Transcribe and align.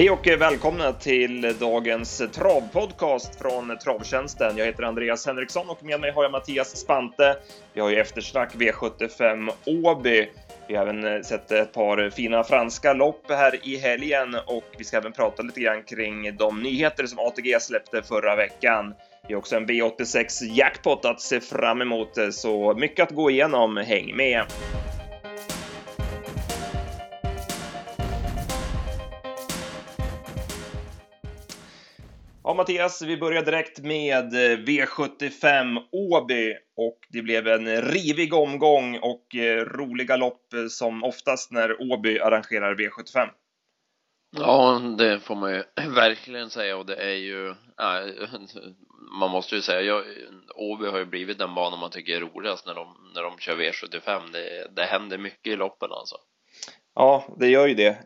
Hej 0.00 0.10
och 0.10 0.26
välkomna 0.26 0.92
till 0.92 1.56
dagens 1.60 2.22
travpodcast 2.32 3.40
från 3.40 3.78
Travtjänsten. 3.78 4.56
Jag 4.56 4.66
heter 4.66 4.82
Andreas 4.82 5.26
Henriksson 5.26 5.70
och 5.70 5.84
med 5.84 6.00
mig 6.00 6.10
har 6.10 6.22
jag 6.22 6.32
Mattias 6.32 6.76
Spante. 6.76 7.36
Vi 7.72 7.80
har 7.80 7.90
ju 7.90 7.96
eftersnack 7.96 8.54
V75 8.54 9.50
Åby. 9.66 10.28
Vi 10.68 10.76
har 10.76 10.82
även 10.82 11.04
eh, 11.04 11.20
sett 11.22 11.50
ett 11.50 11.72
par 11.72 12.10
fina 12.10 12.44
franska 12.44 12.92
lopp 12.92 13.30
här 13.30 13.68
i 13.68 13.76
helgen 13.76 14.36
och 14.46 14.64
vi 14.78 14.84
ska 14.84 14.96
även 14.96 15.12
prata 15.12 15.42
lite 15.42 15.60
grann 15.60 15.82
kring 15.82 16.36
de 16.36 16.62
nyheter 16.62 17.06
som 17.06 17.18
ATG 17.18 17.60
släppte 17.60 18.02
förra 18.02 18.36
veckan. 18.36 18.94
Vi 19.28 19.34
har 19.34 19.38
också 19.38 19.56
en 19.56 19.66
V86 19.66 20.26
jackpot 20.40 21.04
att 21.04 21.20
se 21.20 21.40
fram 21.40 21.82
emot, 21.82 22.18
eh, 22.18 22.30
så 22.30 22.74
mycket 22.74 23.02
att 23.08 23.14
gå 23.14 23.30
igenom. 23.30 23.76
Häng 23.76 24.16
med! 24.16 24.44
Ja, 32.50 32.54
Mattias, 32.54 33.02
vi 33.02 33.16
börjar 33.16 33.42
direkt 33.42 33.78
med 33.78 34.34
eh, 34.34 34.58
V75 34.58 35.78
Åby 35.92 36.56
och 36.76 36.98
det 37.08 37.22
blev 37.22 37.48
en 37.48 37.82
rivig 37.82 38.34
omgång 38.34 38.98
och 38.98 39.34
eh, 39.34 39.64
roliga 39.64 40.16
lopp 40.16 40.52
eh, 40.52 40.66
som 40.68 41.04
oftast 41.04 41.50
när 41.52 41.92
Åby 41.92 42.18
arrangerar 42.18 42.74
V75. 42.74 43.28
Ja, 44.36 44.80
det 44.98 45.20
får 45.20 45.34
man 45.34 45.52
ju 45.52 45.62
verkligen 45.94 46.50
säga 46.50 46.76
och 46.76 46.86
det 46.86 46.96
är 46.96 47.14
ju, 47.14 47.48
äh, 47.48 48.28
man 49.20 49.30
måste 49.30 49.54
ju 49.54 49.62
säga, 49.62 49.80
jag, 49.80 50.04
Åby 50.54 50.86
har 50.86 50.98
ju 50.98 51.06
blivit 51.06 51.38
den 51.38 51.54
bana 51.54 51.76
man 51.76 51.90
tycker 51.90 52.16
är 52.16 52.20
roligast 52.20 52.66
när 52.66 52.74
de, 52.74 53.12
när 53.14 53.22
de 53.22 53.38
kör 53.38 53.56
V75. 53.56 54.32
Det, 54.32 54.68
det 54.76 54.84
händer 54.84 55.18
mycket 55.18 55.52
i 55.52 55.56
loppen 55.56 55.88
alltså. 55.92 56.16
Ja, 56.94 57.24
det 57.38 57.48
gör 57.48 57.66
ju 57.66 57.74
det. 57.74 57.96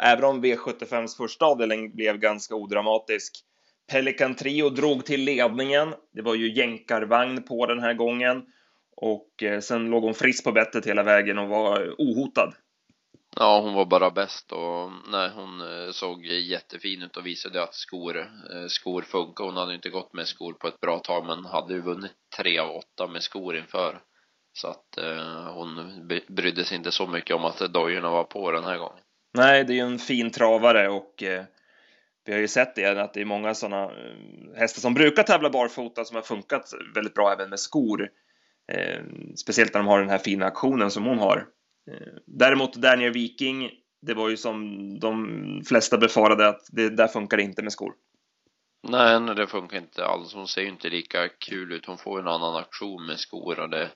Även 0.00 0.24
om 0.24 0.44
V75s 0.44 1.16
första 1.16 1.46
avdelning 1.46 1.96
blev 1.96 2.18
ganska 2.18 2.54
odramatisk 2.54 3.45
Pelican 3.92 4.34
Trio 4.34 4.70
drog 4.70 5.04
till 5.04 5.24
ledningen. 5.24 5.94
Det 6.12 6.22
var 6.22 6.34
ju 6.34 6.52
jänkarvagn 6.52 7.42
på 7.42 7.66
den 7.66 7.80
här 7.80 7.94
gången 7.94 8.46
och 8.96 9.42
eh, 9.42 9.60
sen 9.60 9.90
låg 9.90 10.02
hon 10.02 10.14
frisk 10.14 10.44
på 10.44 10.52
bettet 10.52 10.86
hela 10.86 11.02
vägen 11.02 11.38
och 11.38 11.48
var 11.48 11.94
ohotad. 11.98 12.54
Ja, 13.36 13.60
hon 13.60 13.74
var 13.74 13.84
bara 13.84 14.10
bäst 14.10 14.52
och 14.52 14.90
nej, 15.10 15.30
hon 15.34 15.60
eh, 15.60 15.90
såg 15.90 16.26
jättefin 16.26 17.02
ut 17.02 17.16
och 17.16 17.26
visade 17.26 17.62
att 17.62 17.74
skor, 17.74 18.18
eh, 18.18 18.66
skor 18.68 19.02
funkar. 19.02 19.44
Hon 19.44 19.56
hade 19.56 19.74
inte 19.74 19.90
gått 19.90 20.12
med 20.12 20.26
skor 20.26 20.52
på 20.52 20.68
ett 20.68 20.80
bra 20.80 20.98
tag, 20.98 21.26
men 21.26 21.44
hade 21.44 21.74
ju 21.74 21.80
vunnit 21.80 22.12
tre 22.36 22.58
av 22.58 22.70
åtta 22.70 23.06
med 23.06 23.22
skor 23.22 23.56
inför. 23.56 24.00
Så 24.52 24.68
att 24.68 24.98
eh, 24.98 25.52
hon 25.54 26.00
brydde 26.28 26.64
sig 26.64 26.76
inte 26.76 26.90
så 26.90 27.06
mycket 27.06 27.36
om 27.36 27.44
att 27.44 27.58
dojorna 27.58 28.10
var 28.10 28.24
på 28.24 28.50
den 28.50 28.64
här 28.64 28.78
gången. 28.78 29.02
Nej, 29.34 29.64
det 29.64 29.72
är 29.72 29.74
ju 29.74 29.80
en 29.80 29.98
fin 29.98 30.30
travare 30.30 30.88
och 30.88 31.22
eh, 31.22 31.44
vi 32.26 32.32
har 32.32 32.40
ju 32.40 32.48
sett 32.48 32.74
det, 32.74 33.02
att 33.02 33.14
det 33.14 33.20
är 33.20 33.24
många 33.24 33.54
sådana 33.54 33.84
eh, 33.84 34.58
hästar 34.58 34.80
som 34.80 34.94
brukar 34.94 35.22
tävla 35.22 35.50
barfota 35.50 36.04
som 36.04 36.16
har 36.16 36.22
funkat 36.22 36.72
väldigt 36.94 37.14
bra 37.14 37.32
även 37.32 37.50
med 37.50 37.60
skor. 37.60 38.08
Eh, 38.72 39.04
speciellt 39.36 39.74
när 39.74 39.80
de 39.80 39.86
har 39.86 40.00
den 40.00 40.08
här 40.08 40.18
fina 40.18 40.46
aktionen 40.46 40.90
som 40.90 41.04
hon 41.04 41.18
har. 41.18 41.46
Eh, 41.90 42.12
däremot 42.26 42.74
Daniel 42.74 43.12
Viking, 43.12 43.70
det 44.02 44.14
var 44.14 44.28
ju 44.28 44.36
som 44.36 44.98
de 45.00 45.62
flesta 45.66 45.98
befarade 45.98 46.48
att 46.48 46.66
det 46.68 46.88
där 46.88 47.08
funkar 47.08 47.38
inte 47.38 47.62
med 47.62 47.72
skor. 47.72 47.92
Nej, 48.88 49.34
det 49.36 49.46
funkar 49.46 49.76
inte 49.76 50.04
alls. 50.04 50.34
Hon 50.34 50.48
ser 50.48 50.60
ju 50.60 50.68
inte 50.68 50.88
lika 50.88 51.28
kul 51.28 51.72
ut. 51.72 51.86
Hon 51.86 51.98
får 51.98 52.20
en 52.20 52.28
annan 52.28 52.56
aktion 52.56 53.06
med 53.06 53.18
skor 53.18 53.60
och 53.60 53.70
det 53.70 53.90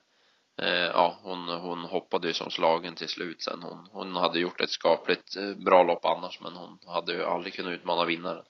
Eh, 0.61 0.69
ja, 0.69 1.19
hon, 1.23 1.49
hon 1.49 1.79
hoppade 1.79 2.27
ju 2.27 2.33
som 2.33 2.51
slagen 2.51 2.95
till 2.95 3.07
slut 3.07 3.41
sen. 3.41 3.63
Hon, 3.63 3.87
hon 3.91 4.15
hade 4.15 4.39
gjort 4.39 4.61
ett 4.61 4.69
skapligt 4.69 5.35
eh, 5.37 5.53
bra 5.65 5.83
lopp 5.83 6.05
annars, 6.05 6.39
men 6.41 6.53
hon 6.53 6.77
hade 6.85 7.13
ju 7.13 7.23
aldrig 7.23 7.53
kunnat 7.53 7.73
utmana 7.73 8.05
vinnaren. 8.05 8.43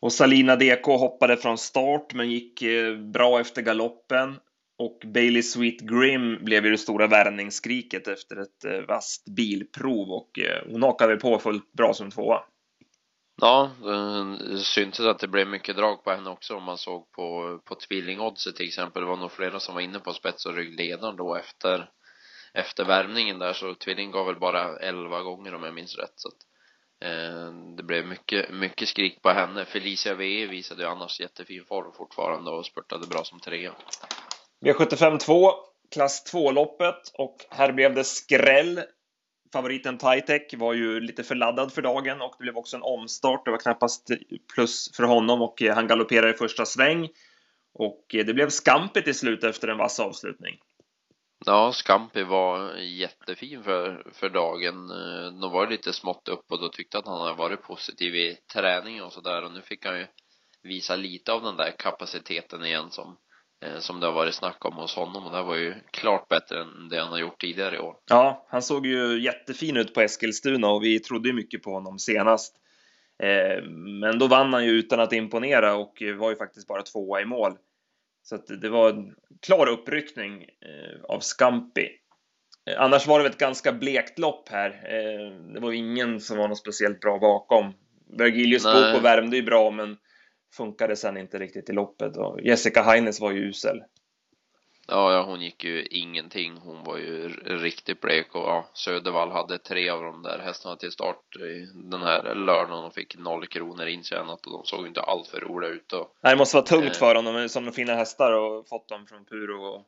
Och 0.00 0.12
Salina 0.12 0.56
DK 0.56 0.86
hoppade 0.86 1.36
från 1.36 1.58
start, 1.58 2.14
men 2.14 2.30
gick 2.30 2.62
eh, 2.62 2.96
bra 2.96 3.40
efter 3.40 3.62
galoppen. 3.62 4.36
Och 4.78 5.02
Bailey 5.14 5.42
Sweet 5.42 5.80
Grim 5.80 6.44
blev 6.44 6.64
ju 6.64 6.70
det 6.70 6.78
stora 6.78 7.06
värvningsskriket 7.06 8.08
efter 8.08 8.36
ett 8.36 8.88
vasst 8.88 9.24
bilprov 9.36 10.10
och 10.10 10.30
hon 10.66 10.82
hakade 10.82 11.16
på 11.16 11.38
fullt 11.38 11.72
bra 11.72 11.94
som 11.94 12.10
tvåa. 12.10 12.40
Ja, 13.36 13.70
det 14.38 14.58
syntes 14.58 15.00
att 15.00 15.18
det 15.18 15.28
blev 15.28 15.48
mycket 15.48 15.76
drag 15.76 16.04
på 16.04 16.10
henne 16.10 16.30
också 16.30 16.56
om 16.56 16.62
man 16.62 16.78
såg 16.78 17.12
på, 17.12 17.58
på 17.64 17.74
tvillingoddset 17.74 18.56
till 18.56 18.68
exempel. 18.68 19.02
Det 19.02 19.08
var 19.08 19.16
nog 19.16 19.32
flera 19.32 19.60
som 19.60 19.74
var 19.74 19.82
inne 19.82 19.98
på 19.98 20.12
spets 20.12 20.46
och 20.46 20.54
ryggledaren 20.54 21.16
då 21.16 21.34
efter, 21.34 21.90
efter 22.52 22.84
värmningen 22.84 23.38
där 23.38 23.52
så 23.52 23.74
tvilling 23.74 24.10
gav 24.10 24.26
väl 24.26 24.38
bara 24.38 24.78
11 24.78 25.22
gånger 25.22 25.54
om 25.54 25.62
jag 25.64 25.74
minns 25.74 25.96
rätt. 25.96 26.12
Så 26.16 26.28
att, 26.28 26.34
eh, 27.10 27.52
det 27.76 27.82
blev 27.82 28.06
mycket, 28.06 28.50
mycket 28.50 28.88
skrik 28.88 29.22
på 29.22 29.30
henne. 29.30 29.64
Felicia 29.64 30.14
VE 30.14 30.46
visade 30.46 30.82
ju 30.82 30.88
annars 30.88 31.20
jättefin 31.20 31.64
form 31.64 31.92
fortfarande 31.92 32.50
och 32.50 32.66
spurtade 32.66 33.06
bra 33.06 33.24
som 33.24 33.40
trea. 33.40 33.72
V75 34.64 35.18
2, 35.18 35.52
klass 35.90 36.32
2-loppet 36.34 37.10
och 37.14 37.36
här 37.50 37.72
blev 37.72 37.94
det 37.94 38.04
skräll 38.04 38.80
favoriten 39.54 39.98
Titec 39.98 40.54
var 40.54 40.72
ju 40.72 41.00
lite 41.00 41.24
för 41.24 41.34
laddad 41.34 41.72
för 41.72 41.82
dagen 41.82 42.20
och 42.20 42.34
det 42.38 42.42
blev 42.42 42.56
också 42.56 42.76
en 42.76 42.82
omstart. 42.82 43.44
Det 43.44 43.50
var 43.50 43.58
knappast 43.58 44.10
plus 44.54 44.96
för 44.96 45.02
honom 45.02 45.42
och 45.42 45.62
eh, 45.62 45.74
han 45.74 45.86
galopperade 45.86 46.30
i 46.34 46.36
första 46.36 46.66
sväng. 46.66 47.08
Och 47.74 48.14
eh, 48.14 48.24
det 48.24 48.34
blev 48.34 48.50
Scampi 48.50 49.02
till 49.02 49.14
slut 49.14 49.44
efter 49.44 49.68
en 49.68 49.78
vass 49.78 50.00
avslutning. 50.00 50.54
Ja, 51.46 51.72
Scampi 51.72 52.22
var 52.22 52.76
jättefin 52.76 53.62
för, 53.62 54.06
för 54.12 54.28
dagen. 54.28 54.90
Eh, 54.90 55.40
de 55.40 55.52
var 55.52 55.70
lite 55.70 55.92
smått 55.92 56.28
upp 56.28 56.52
och 56.52 56.60
då 56.60 56.68
tyckte 56.68 56.98
att 56.98 57.06
han 57.06 57.20
hade 57.20 57.34
varit 57.34 57.62
positiv 57.62 58.14
i 58.14 58.38
träningen 58.52 59.04
och 59.04 59.12
sådär 59.12 59.44
och 59.44 59.52
nu 59.52 59.62
fick 59.62 59.86
han 59.86 59.98
ju 59.98 60.06
visa 60.62 60.96
lite 60.96 61.32
av 61.32 61.42
den 61.42 61.56
där 61.56 61.74
kapaciteten 61.78 62.64
igen 62.64 62.90
som 62.90 63.16
som 63.78 64.00
det 64.00 64.06
har 64.06 64.12
varit 64.12 64.34
snack 64.34 64.64
om 64.64 64.74
hos 64.74 64.94
honom 64.96 65.26
och 65.26 65.32
det 65.32 65.42
var 65.42 65.56
ju 65.56 65.74
klart 65.90 66.28
bättre 66.28 66.60
än 66.60 66.88
det 66.90 67.00
han 67.00 67.12
har 67.12 67.18
gjort 67.18 67.40
tidigare 67.40 67.76
i 67.76 67.78
år. 67.78 67.96
Ja, 68.08 68.46
han 68.48 68.62
såg 68.62 68.86
ju 68.86 69.22
jättefin 69.22 69.76
ut 69.76 69.94
på 69.94 70.00
Eskilstuna 70.00 70.68
och 70.68 70.84
vi 70.84 71.00
trodde 71.00 71.28
ju 71.28 71.34
mycket 71.34 71.62
på 71.62 71.70
honom 71.70 71.98
senast. 71.98 72.56
Eh, 73.22 73.62
men 73.70 74.18
då 74.18 74.26
vann 74.26 74.52
han 74.52 74.64
ju 74.64 74.70
utan 74.70 75.00
att 75.00 75.12
imponera 75.12 75.74
och 75.74 76.02
var 76.16 76.30
ju 76.30 76.36
faktiskt 76.36 76.68
bara 76.68 76.82
tvåa 76.82 77.20
i 77.20 77.24
mål. 77.24 77.52
Så 78.22 78.34
att 78.34 78.46
det 78.46 78.68
var 78.68 78.90
en 78.90 79.14
klar 79.46 79.66
uppryckning 79.66 80.42
eh, 80.42 81.04
av 81.08 81.20
Scampi. 81.20 81.88
Annars 82.78 83.06
var 83.06 83.18
det 83.18 83.22
väl 83.22 83.32
ett 83.32 83.38
ganska 83.38 83.72
blekt 83.72 84.18
lopp 84.18 84.48
här. 84.48 84.70
Det 85.54 85.60
var 85.60 85.72
ingen 85.72 86.20
som 86.20 86.38
var 86.38 86.48
något 86.48 86.58
speciellt 86.58 87.00
bra 87.00 87.18
bakom. 87.18 87.72
Vergilius 88.18 88.64
Boko 88.64 89.00
värmde 89.02 89.36
ju 89.36 89.42
bra, 89.42 89.70
men 89.70 89.96
funkade 90.56 90.96
sen 90.96 91.16
inte 91.16 91.38
riktigt 91.38 91.70
i 91.70 91.72
loppet 91.72 92.16
och 92.16 92.40
Jessica 92.40 92.82
Heines 92.82 93.20
var 93.20 93.30
ju 93.30 93.48
usel. 93.48 93.82
Ja, 94.88 95.12
ja, 95.12 95.22
hon 95.22 95.40
gick 95.40 95.64
ju 95.64 95.86
ingenting. 95.86 96.56
Hon 96.56 96.84
var 96.84 96.96
ju 96.96 97.28
riktigt 97.44 98.00
blek 98.00 98.34
och 98.34 98.42
ja, 98.42 98.70
Södervall 98.74 99.30
hade 99.30 99.58
tre 99.58 99.90
av 99.90 100.02
de 100.02 100.22
där 100.22 100.38
hästarna 100.38 100.76
till 100.76 100.92
start 100.92 101.36
i 101.36 101.66
den 101.90 102.02
här 102.02 102.34
lördagen 102.34 102.84
och 102.84 102.94
fick 102.94 103.18
noll 103.18 103.46
kronor 103.46 103.86
intjänat 103.86 104.46
och 104.46 104.52
de 104.52 104.64
såg 104.64 104.86
inte 104.86 105.00
allt 105.00 105.28
för 105.28 105.40
roliga 105.40 105.70
ut. 105.70 105.92
Och, 105.92 106.16
Nej, 106.22 106.32
det 106.32 106.38
måste 106.38 106.56
vara 106.56 106.66
tungt 106.66 106.84
eh, 106.84 106.98
för 106.98 107.14
dem. 107.14 107.24
De 107.24 107.48
som 107.48 107.72
fina 107.72 107.94
hästar 107.94 108.32
och 108.32 108.68
fått 108.68 108.88
dem 108.88 109.06
från 109.06 109.24
Puro 109.24 109.64
och, 109.64 109.82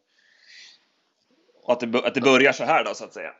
och 1.62 1.72
att, 1.72 1.80
det, 1.80 1.98
att 1.98 2.14
det 2.14 2.20
börjar 2.20 2.52
så 2.52 2.64
här 2.64 2.84
då 2.84 2.94
så 2.94 3.04
att 3.04 3.14
säga. 3.14 3.32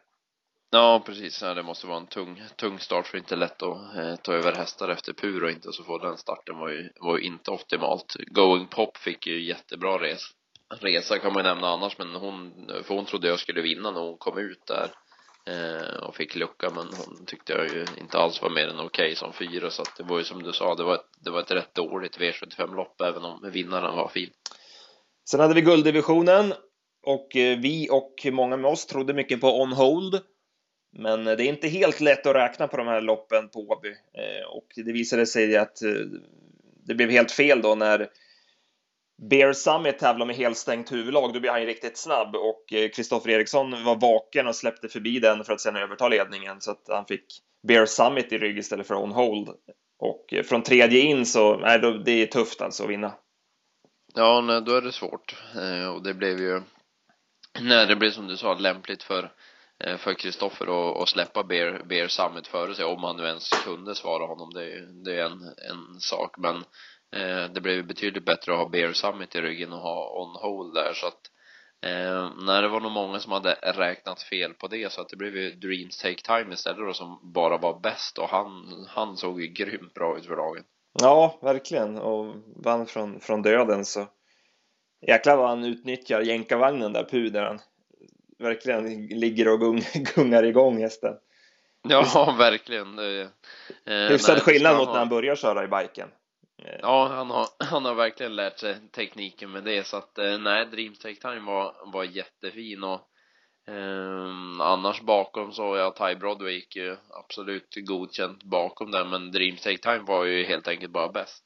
Ja, 0.71 1.03
precis. 1.06 1.43
Ja, 1.43 1.54
det 1.54 1.62
måste 1.62 1.87
vara 1.87 1.99
en 1.99 2.06
tung, 2.06 2.43
tung 2.56 2.78
start 2.78 3.06
för 3.06 3.12
det 3.12 3.19
är 3.19 3.22
inte 3.22 3.37
lätt 3.37 3.62
att 3.62 3.97
eh, 3.97 4.16
ta 4.16 4.32
över 4.32 4.54
hästar 4.54 4.88
efter 4.88 5.12
pur 5.12 5.44
och 5.44 5.50
inte 5.50 5.72
så 5.72 5.84
få 5.84 5.99
den 5.99 6.16
starten 6.16 6.59
var 6.59 6.69
ju, 6.69 6.91
var 7.00 7.19
ju 7.19 7.25
inte 7.25 7.50
optimalt. 7.50 8.16
Going 8.27 8.66
Pop 8.66 8.97
fick 8.97 9.26
ju 9.26 9.44
jättebra 9.44 9.99
res, 9.99 10.22
resa 10.81 11.19
kan 11.19 11.32
man 11.32 11.44
ju 11.44 11.49
nämna 11.49 11.69
annars, 11.69 11.99
men 11.99 12.14
hon, 12.14 12.52
för 12.82 12.94
hon 12.94 13.05
trodde 13.05 13.29
jag 13.29 13.38
skulle 13.38 13.62
vinna 13.62 13.90
när 13.90 14.00
hon 14.00 14.19
kom 14.19 14.38
ut 14.38 14.67
där 14.67 14.90
eh, 15.46 15.96
och 15.96 16.17
fick 16.17 16.37
lucka, 16.37 16.70
men 16.70 16.87
hon 16.87 17.26
tyckte 17.26 17.52
jag 17.52 17.69
ju 17.69 17.87
inte 18.00 18.19
alls 18.19 18.43
var 18.43 18.50
mer 18.50 18.69
än 18.69 18.79
okej 18.79 18.87
okay 18.87 19.14
som 19.14 19.32
fyra, 19.32 19.70
så 19.70 19.82
att 19.82 19.96
det 19.96 20.02
var 20.02 20.19
ju 20.19 20.25
som 20.25 20.43
du 20.43 20.52
sa, 20.52 20.75
det 20.75 20.85
var 20.85 20.94
ett, 20.94 21.11
det 21.25 21.31
var 21.31 21.40
ett 21.40 21.50
rätt 21.50 21.75
dåligt 21.75 22.19
V75-lopp, 22.19 23.00
även 23.00 23.25
om 23.25 23.50
vinnaren 23.52 23.96
var 23.96 24.08
fin. 24.08 24.31
Sen 25.31 25.40
hade 25.40 25.55
vi 25.55 25.61
gulddivisionen 25.61 26.55
och 27.02 27.37
eh, 27.37 27.58
vi 27.58 27.88
och 27.90 28.32
många 28.32 28.56
med 28.56 28.70
oss 28.70 28.87
trodde 28.87 29.14
mycket 29.14 29.40
på 29.40 29.61
On 29.62 29.73
Hold 29.73 30.23
men 30.93 31.27
eh, 31.27 31.37
det 31.37 31.44
är 31.44 31.49
inte 31.49 31.69
helt 31.69 32.00
lätt 32.00 32.27
att 32.27 32.37
räkna 32.37 32.69
på 32.69 32.77
de 32.77 32.87
här 32.87 33.00
loppen 33.00 33.49
på 33.49 33.61
Åby 33.61 33.88
eh, 33.88 34.47
och 34.49 34.67
det 34.77 34.93
visade 34.93 35.27
sig 35.27 35.56
att 35.56 35.83
eh, 35.83 35.91
det 36.87 36.94
blev 36.94 37.11
helt 37.11 37.33
fel 37.33 37.62
då 37.62 37.75
när 37.75 38.09
Bear 39.31 39.53
Summit 39.53 39.99
tävlar 39.99 40.27
med 40.27 40.37
helstängt 40.37 40.93
huvudlag. 40.93 41.35
Då 41.35 41.41
blir 41.41 41.50
han 41.50 41.61
ju 41.61 41.67
riktigt 41.67 41.99
snabb 41.99 42.37
och 42.37 42.65
Kristoffer 42.94 43.31
Eriksson 43.31 43.85
var 43.85 43.97
vaken 43.97 44.47
och 44.47 44.56
släppte 44.56 44.88
förbi 44.88 45.19
den 45.19 45.44
för 45.44 45.53
att 45.53 45.61
sedan 45.61 45.77
överta 45.77 46.09
ledningen 46.09 46.61
så 46.61 46.71
att 46.71 46.83
han 46.88 47.05
fick 47.06 47.25
Bear 47.69 47.87
Summit 47.87 48.33
i 48.33 48.38
rygg 48.38 48.59
istället 48.59 48.87
för 48.87 48.94
On 48.94 49.12
Hold. 49.12 49.49
Och 49.99 50.35
från 50.44 50.62
tredje 50.62 51.00
in 51.00 51.27
så, 51.27 51.56
nej, 51.56 51.79
då, 51.79 51.91
det 51.91 52.23
är 52.23 52.27
tufft 52.27 52.61
alltså 52.61 52.85
att 52.85 52.91
vinna. 52.91 53.12
Ja, 54.15 54.41
nej, 54.41 54.62
då 54.62 54.75
är 54.75 54.83
det 54.83 54.93
svårt 54.93 55.37
och 55.94 56.03
det 56.03 56.15
blev 56.15 56.38
ju, 56.38 56.62
nej, 57.61 57.87
det 57.87 57.97
blev 57.97 58.11
som 58.11 58.27
du 58.27 58.37
sa 58.37 58.55
lämpligt 58.55 59.03
för 59.03 59.31
Eh, 59.84 59.96
för 59.96 60.14
Kristoffer 60.14 61.02
att 61.02 61.08
släppa 61.08 61.44
Bear, 61.44 61.82
Bear 61.84 62.08
Summit 62.08 62.46
före 62.46 62.75
sig 62.75 62.84
om 62.84 63.05
han 63.05 63.17
nu 63.17 63.26
ens 63.26 63.50
kunde 63.64 63.94
svara 63.94 64.26
honom. 64.26 64.50
Det, 64.55 64.87
det 65.05 65.20
är 65.20 65.25
en, 65.25 65.43
en 65.43 66.00
sak 66.00 66.34
men 66.38 66.56
eh, 67.17 67.52
det 67.52 67.61
blev 67.61 67.87
betydligt 67.87 68.25
bättre 68.25 68.52
att 68.52 68.58
ha 68.58 68.69
Bear 68.69 68.93
Summit 68.93 69.34
i 69.34 69.40
ryggen 69.40 69.73
och 69.73 69.81
ha 69.81 70.23
on 70.23 70.37
hold 70.43 70.75
där 70.75 70.93
så 70.94 71.06
att 71.06 71.31
Eh, 71.82 72.31
nej, 72.37 72.62
det 72.62 72.69
var 72.69 72.81
nog 72.81 72.93
många 72.93 73.19
som 73.19 73.32
hade 73.32 73.52
räknat 73.62 74.23
fel 74.23 74.55
på 74.55 74.69
det 74.69 74.93
så 74.93 75.00
att 75.00 75.08
det 75.08 75.17
blev 75.17 75.37
ju 75.37 75.50
Dreams 75.50 75.99
Take 75.99 76.23
Time 76.23 76.55
istället 76.55 76.78
då 76.78 76.93
som 76.93 77.32
bara 77.32 77.58
var 77.58 77.81
bäst 77.81 78.19
och 78.19 78.28
han, 78.28 78.50
han 78.88 79.17
såg 79.17 79.40
ju 79.40 79.46
grymt 79.46 79.94
bra 79.94 80.19
ut 80.19 80.26
för 80.26 80.37
dagen. 80.37 80.64
Ja, 81.00 81.38
verkligen. 81.43 81.99
Och 81.99 82.34
vann 82.56 82.87
från, 82.87 83.20
från 83.20 83.43
döden 83.43 83.84
så 83.84 84.06
jäklar 85.06 85.37
vad 85.37 85.49
han 85.49 85.64
utnyttjar 85.64 86.20
jänkarvagnen 86.20 86.93
där 86.93 87.05
Pu 87.05 87.38
han 87.38 87.61
verkligen 88.38 89.06
ligger 89.06 89.49
och 89.49 89.61
gung, 89.61 89.83
gungar 90.15 90.43
igång 90.43 90.83
hästen. 90.83 91.15
Ja, 91.88 92.35
verkligen. 92.38 92.99
Eh, 92.99 93.29
Hyfsad 94.09 94.43
skillnad 94.43 94.77
mot 94.77 94.88
när 94.88 94.99
han 94.99 95.09
börjar 95.09 95.37
köra 95.37 95.65
i 95.65 95.69
biken. 95.69 96.09
Ja, 96.83 97.09
han 97.09 97.31
har, 97.31 97.47
han 97.65 97.85
har 97.85 97.94
verkligen 97.94 98.37
lärt 98.37 98.59
sig 98.59 98.77
tekniken 98.93 99.50
med 99.50 99.65
det 99.65 99.87
så 99.87 99.97
att 99.97 100.19
eh, 100.19 100.38
nej, 100.38 100.67
Dreams 100.67 100.99
Take 100.99 101.15
Time 101.15 101.41
var, 101.41 101.75
var 101.93 102.05
jättefin 102.05 102.85
och 102.85 103.00
eh, 103.69 104.61
annars 104.61 105.00
bakom 105.00 105.53
så 105.53 105.77
jag 105.77 105.97
Ty 105.97 106.15
Broadway 106.15 106.53
gick 106.53 106.77
ju 106.77 106.97
absolut 107.11 107.75
godkänt 107.87 108.43
bakom 108.43 108.91
där 108.91 109.05
men 109.05 109.33
Dreams 109.33 109.62
Take 109.62 109.79
Time 109.79 110.05
var 110.06 110.25
ju 110.25 110.44
helt 110.44 110.69
enkelt 110.69 110.93
bara 110.93 111.09
bäst. 111.09 111.44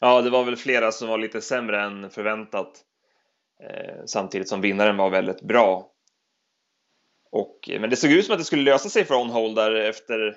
Ja, 0.00 0.22
det 0.22 0.30
var 0.30 0.44
väl 0.44 0.56
flera 0.56 0.92
som 0.92 1.08
var 1.08 1.18
lite 1.18 1.40
sämre 1.40 1.82
än 1.82 2.10
förväntat 2.10 2.84
eh, 3.62 4.04
samtidigt 4.06 4.48
som 4.48 4.60
vinnaren 4.60 4.96
var 4.96 5.10
väldigt 5.10 5.42
bra. 5.42 5.91
Och, 7.32 7.68
eh, 7.70 7.80
men 7.80 7.90
det 7.90 7.96
såg 7.96 8.10
ut 8.12 8.26
som 8.26 8.32
att 8.32 8.38
det 8.38 8.44
skulle 8.44 8.62
lösa 8.62 8.88
sig 8.88 9.04
för 9.04 9.14
On-Hold 9.14 9.56
där 9.56 9.74
efter 9.74 10.36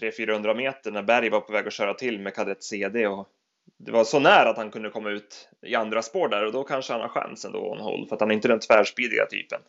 300-400 0.00 0.54
meter 0.54 0.90
när 0.90 1.02
Berg 1.02 1.30
var 1.30 1.40
på 1.40 1.52
väg 1.52 1.66
att 1.66 1.72
köra 1.72 1.94
till 1.94 2.18
med 2.18 2.34
kadett 2.34 2.64
CD 2.64 3.06
och 3.06 3.28
det 3.76 3.92
var 3.92 4.04
så 4.04 4.18
nära 4.18 4.50
att 4.50 4.56
han 4.56 4.70
kunde 4.70 4.90
komma 4.90 5.10
ut 5.10 5.48
i 5.66 5.74
andra 5.74 6.02
spår 6.02 6.28
där 6.28 6.44
och 6.44 6.52
då 6.52 6.64
kanske 6.64 6.92
han 6.92 7.02
har 7.02 7.08
chansen 7.08 7.52
då 7.52 7.58
on 7.58 7.80
hold 7.80 8.08
för 8.08 8.16
att 8.16 8.20
han 8.20 8.30
är 8.30 8.34
inte 8.34 8.48
den 8.48 8.60
tvärspidiga 8.60 9.26
typen. 9.26 9.60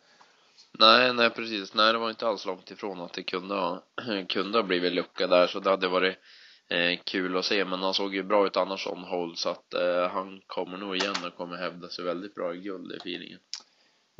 Nej, 0.78 1.12
nej 1.12 1.30
precis. 1.30 1.74
Nej, 1.74 1.92
det 1.92 1.98
var 1.98 2.10
inte 2.10 2.26
alls 2.26 2.46
långt 2.46 2.70
ifrån 2.70 3.00
att 3.00 3.12
det 3.12 3.22
kunde 3.22 3.54
ha, 3.54 3.82
kunde 4.28 4.58
ha 4.58 4.62
blivit 4.62 4.92
lucka 4.92 5.26
där 5.26 5.46
så 5.46 5.60
det 5.60 5.70
hade 5.70 5.88
varit 5.88 6.16
eh, 6.68 6.98
kul 7.04 7.36
att 7.36 7.44
se 7.44 7.64
men 7.64 7.80
han 7.80 7.94
såg 7.94 8.14
ju 8.14 8.22
bra 8.22 8.46
ut 8.46 8.56
annars 8.56 8.86
on 8.86 9.04
hold 9.04 9.38
så 9.38 9.48
att 9.48 9.74
eh, 9.74 10.08
han 10.08 10.40
kommer 10.46 10.78
nog 10.78 10.96
igen 10.96 11.14
och 11.26 11.36
kommer 11.36 11.56
hävda 11.56 11.88
sig 11.88 12.04
väldigt 12.04 12.34
bra 12.34 12.54
i 12.54 12.58
guld 12.58 12.92
i 12.92 12.96
feelingen. 12.96 13.40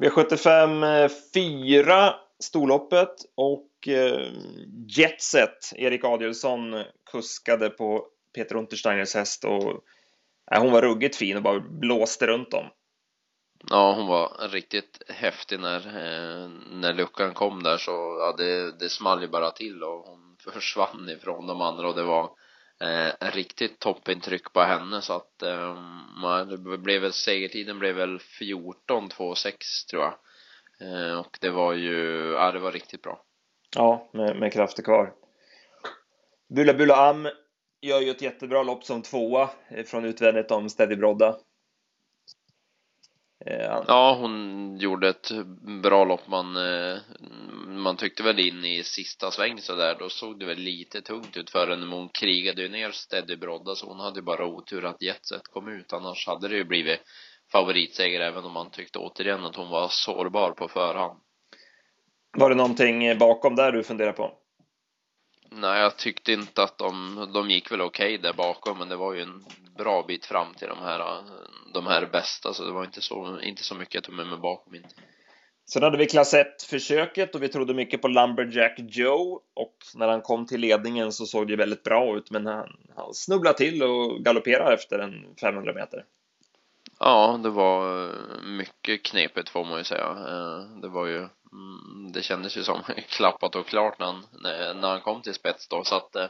V75 0.02 1.08
4 1.34 2.06
eh, 2.06 2.14
storloppet 2.42 3.14
och 3.34 3.88
eh, 3.88 4.32
Jetset, 4.88 5.72
Erik 5.76 6.04
Adielsson 6.04 6.84
kuskade 7.10 7.70
på 7.70 8.06
Peter 8.34 8.56
Untersteiners 8.56 9.14
häst 9.14 9.44
och 9.44 9.70
eh, 10.52 10.62
hon 10.62 10.72
var 10.72 10.82
ruggigt 10.82 11.16
fin 11.16 11.36
och 11.36 11.42
bara 11.42 11.60
blåste 11.60 12.26
runt 12.26 12.50
dem. 12.50 12.66
Ja, 13.70 13.94
hon 13.94 14.06
var 14.06 14.48
riktigt 14.48 15.02
häftig 15.08 15.60
när, 15.60 15.86
eh, 15.86 16.48
när 16.70 16.94
luckan 16.94 17.34
kom 17.34 17.62
där 17.62 17.76
så 17.76 17.90
ja, 17.90 18.34
det, 18.38 18.78
det 18.78 18.88
small 18.88 19.22
ju 19.22 19.28
bara 19.28 19.50
till 19.50 19.82
och 19.82 20.04
hon 20.06 20.36
försvann 20.52 21.08
ifrån 21.08 21.46
de 21.46 21.60
andra 21.60 21.88
och 21.88 21.94
det 21.94 22.02
var 22.02 22.30
eh, 22.82 23.30
riktigt 23.32 23.78
toppintryck 23.78 24.52
på 24.52 24.60
henne 24.60 25.02
så 25.02 25.12
att 25.12 25.42
eh, 25.42 26.46
det 26.46 26.78
blev 26.78 27.02
väl 27.02 27.12
segertiden 27.12 27.78
blev 27.78 27.94
väl 27.94 28.18
14-2-6 28.18 29.52
tror 29.90 30.02
jag 30.02 30.14
eh, 30.80 31.18
och 31.18 31.38
det 31.40 31.50
var 31.50 31.72
ju, 31.72 32.30
ja 32.32 32.52
det 32.52 32.58
var 32.58 32.72
riktigt 32.72 33.02
bra. 33.02 33.22
Ja, 33.76 34.10
med, 34.12 34.36
med 34.36 34.52
krafter 34.52 34.82
kvar. 34.82 35.12
Bula 36.48 36.74
Bula 36.74 36.96
Am 36.96 37.28
gör 37.80 38.00
ju 38.00 38.10
ett 38.10 38.22
jättebra 38.22 38.62
lopp 38.62 38.84
som 38.84 39.02
tvåa 39.02 39.50
från 39.86 40.04
utvändigt 40.04 40.50
om 40.50 40.70
Steady 40.70 40.96
Brodda. 40.96 41.36
Eh, 43.46 43.82
ja, 43.86 44.16
hon 44.20 44.76
gjorde 44.76 45.08
ett 45.08 45.30
bra 45.82 46.04
lopp. 46.04 46.28
Man, 46.28 46.56
eh, 46.56 46.98
man 47.80 47.96
tyckte 47.96 48.22
väl 48.22 48.38
in 48.40 48.64
i 48.64 48.84
sista 48.84 49.30
sväng 49.30 49.58
så 49.58 49.74
där, 49.74 49.96
då 49.98 50.08
såg 50.08 50.38
det 50.38 50.46
väl 50.46 50.58
lite 50.58 51.02
tungt 51.02 51.36
ut 51.36 51.50
för 51.50 51.68
henne, 51.68 51.86
men 51.86 51.98
hon 51.98 52.08
krigade 52.08 52.62
ju 52.62 52.68
ner 52.68 52.90
Steady 52.90 53.36
Brodda 53.36 53.74
så 53.74 53.86
hon 53.86 54.00
hade 54.00 54.22
bara 54.22 54.46
otur 54.46 54.84
att 54.84 55.02
Jetset 55.02 55.48
kom 55.48 55.68
ut, 55.68 55.92
annars 55.92 56.26
hade 56.26 56.48
det 56.48 56.56
ju 56.56 56.64
blivit 56.64 57.00
favoritseger 57.52 58.20
även 58.20 58.44
om 58.44 58.52
man 58.52 58.70
tyckte 58.70 58.98
återigen 58.98 59.44
att 59.44 59.56
hon 59.56 59.70
var 59.70 59.88
sårbar 59.90 60.50
på 60.50 60.68
förhand. 60.68 61.20
Var 62.36 62.50
det 62.50 62.56
någonting 62.56 63.18
bakom 63.18 63.56
där 63.56 63.72
du 63.72 63.82
funderar 63.82 64.12
på? 64.12 64.38
Nej, 65.50 65.80
jag 65.80 65.96
tyckte 65.96 66.32
inte 66.32 66.62
att 66.62 66.78
de, 66.78 67.16
de 67.34 67.50
gick 67.50 67.72
väl 67.72 67.80
okej 67.80 68.14
okay 68.14 68.18
där 68.18 68.32
bakom, 68.32 68.78
men 68.78 68.88
det 68.88 68.96
var 68.96 69.14
ju 69.14 69.22
en 69.22 69.44
bra 69.78 70.02
bit 70.02 70.26
fram 70.26 70.54
till 70.54 70.68
de 70.68 70.78
här, 70.78 71.22
de 71.74 71.86
här 71.86 72.06
bästa, 72.06 72.54
så 72.54 72.64
det 72.64 72.72
var 72.72 72.84
inte 72.84 73.00
så, 73.00 73.40
inte 73.40 73.62
så 73.62 73.74
mycket 73.74 73.94
jag 73.94 74.04
tog 74.04 74.14
med 74.14 74.26
mig 74.26 74.38
bakom 74.38 74.74
inte. 74.74 74.94
Sen 75.66 75.82
hade 75.82 75.98
vi 75.98 76.06
klass 76.06 76.34
1-försöket 76.34 77.34
och 77.34 77.42
vi 77.42 77.48
trodde 77.48 77.74
mycket 77.74 78.02
på 78.02 78.08
Lumberjack 78.08 78.78
Joe 78.78 79.40
och 79.54 79.76
när 79.94 80.08
han 80.08 80.22
kom 80.22 80.46
till 80.46 80.60
ledningen 80.60 81.12
så 81.12 81.26
såg 81.26 81.48
det 81.48 81.56
väldigt 81.56 81.82
bra 81.82 82.16
ut, 82.16 82.30
men 82.30 82.46
han, 82.46 82.76
han 82.96 83.14
snubblade 83.14 83.58
till 83.58 83.82
och 83.82 84.24
galopperade 84.24 84.74
efter 84.74 84.98
en 84.98 85.34
500 85.40 85.72
meter. 85.74 86.04
Ja, 86.98 87.40
det 87.42 87.50
var 87.50 88.04
eh, 88.08 88.42
mycket 88.44 89.02
knepigt 89.02 89.48
får 89.48 89.64
man 89.64 89.78
ju 89.78 89.84
säga. 89.84 90.10
Eh, 90.28 90.80
det 90.82 90.88
var 90.88 91.06
ju 91.06 91.16
mm, 91.16 92.12
det 92.12 92.22
kändes 92.22 92.56
ju 92.56 92.62
som 92.62 92.80
klappat 93.08 93.56
och 93.56 93.66
klart 93.66 93.98
när 93.98 94.06
han, 94.06 94.26
när 94.80 94.88
han 94.88 95.00
kom 95.00 95.22
till 95.22 95.34
spets 95.34 95.68
då 95.68 95.84
så 95.84 95.96
att 95.96 96.16
eh, 96.16 96.26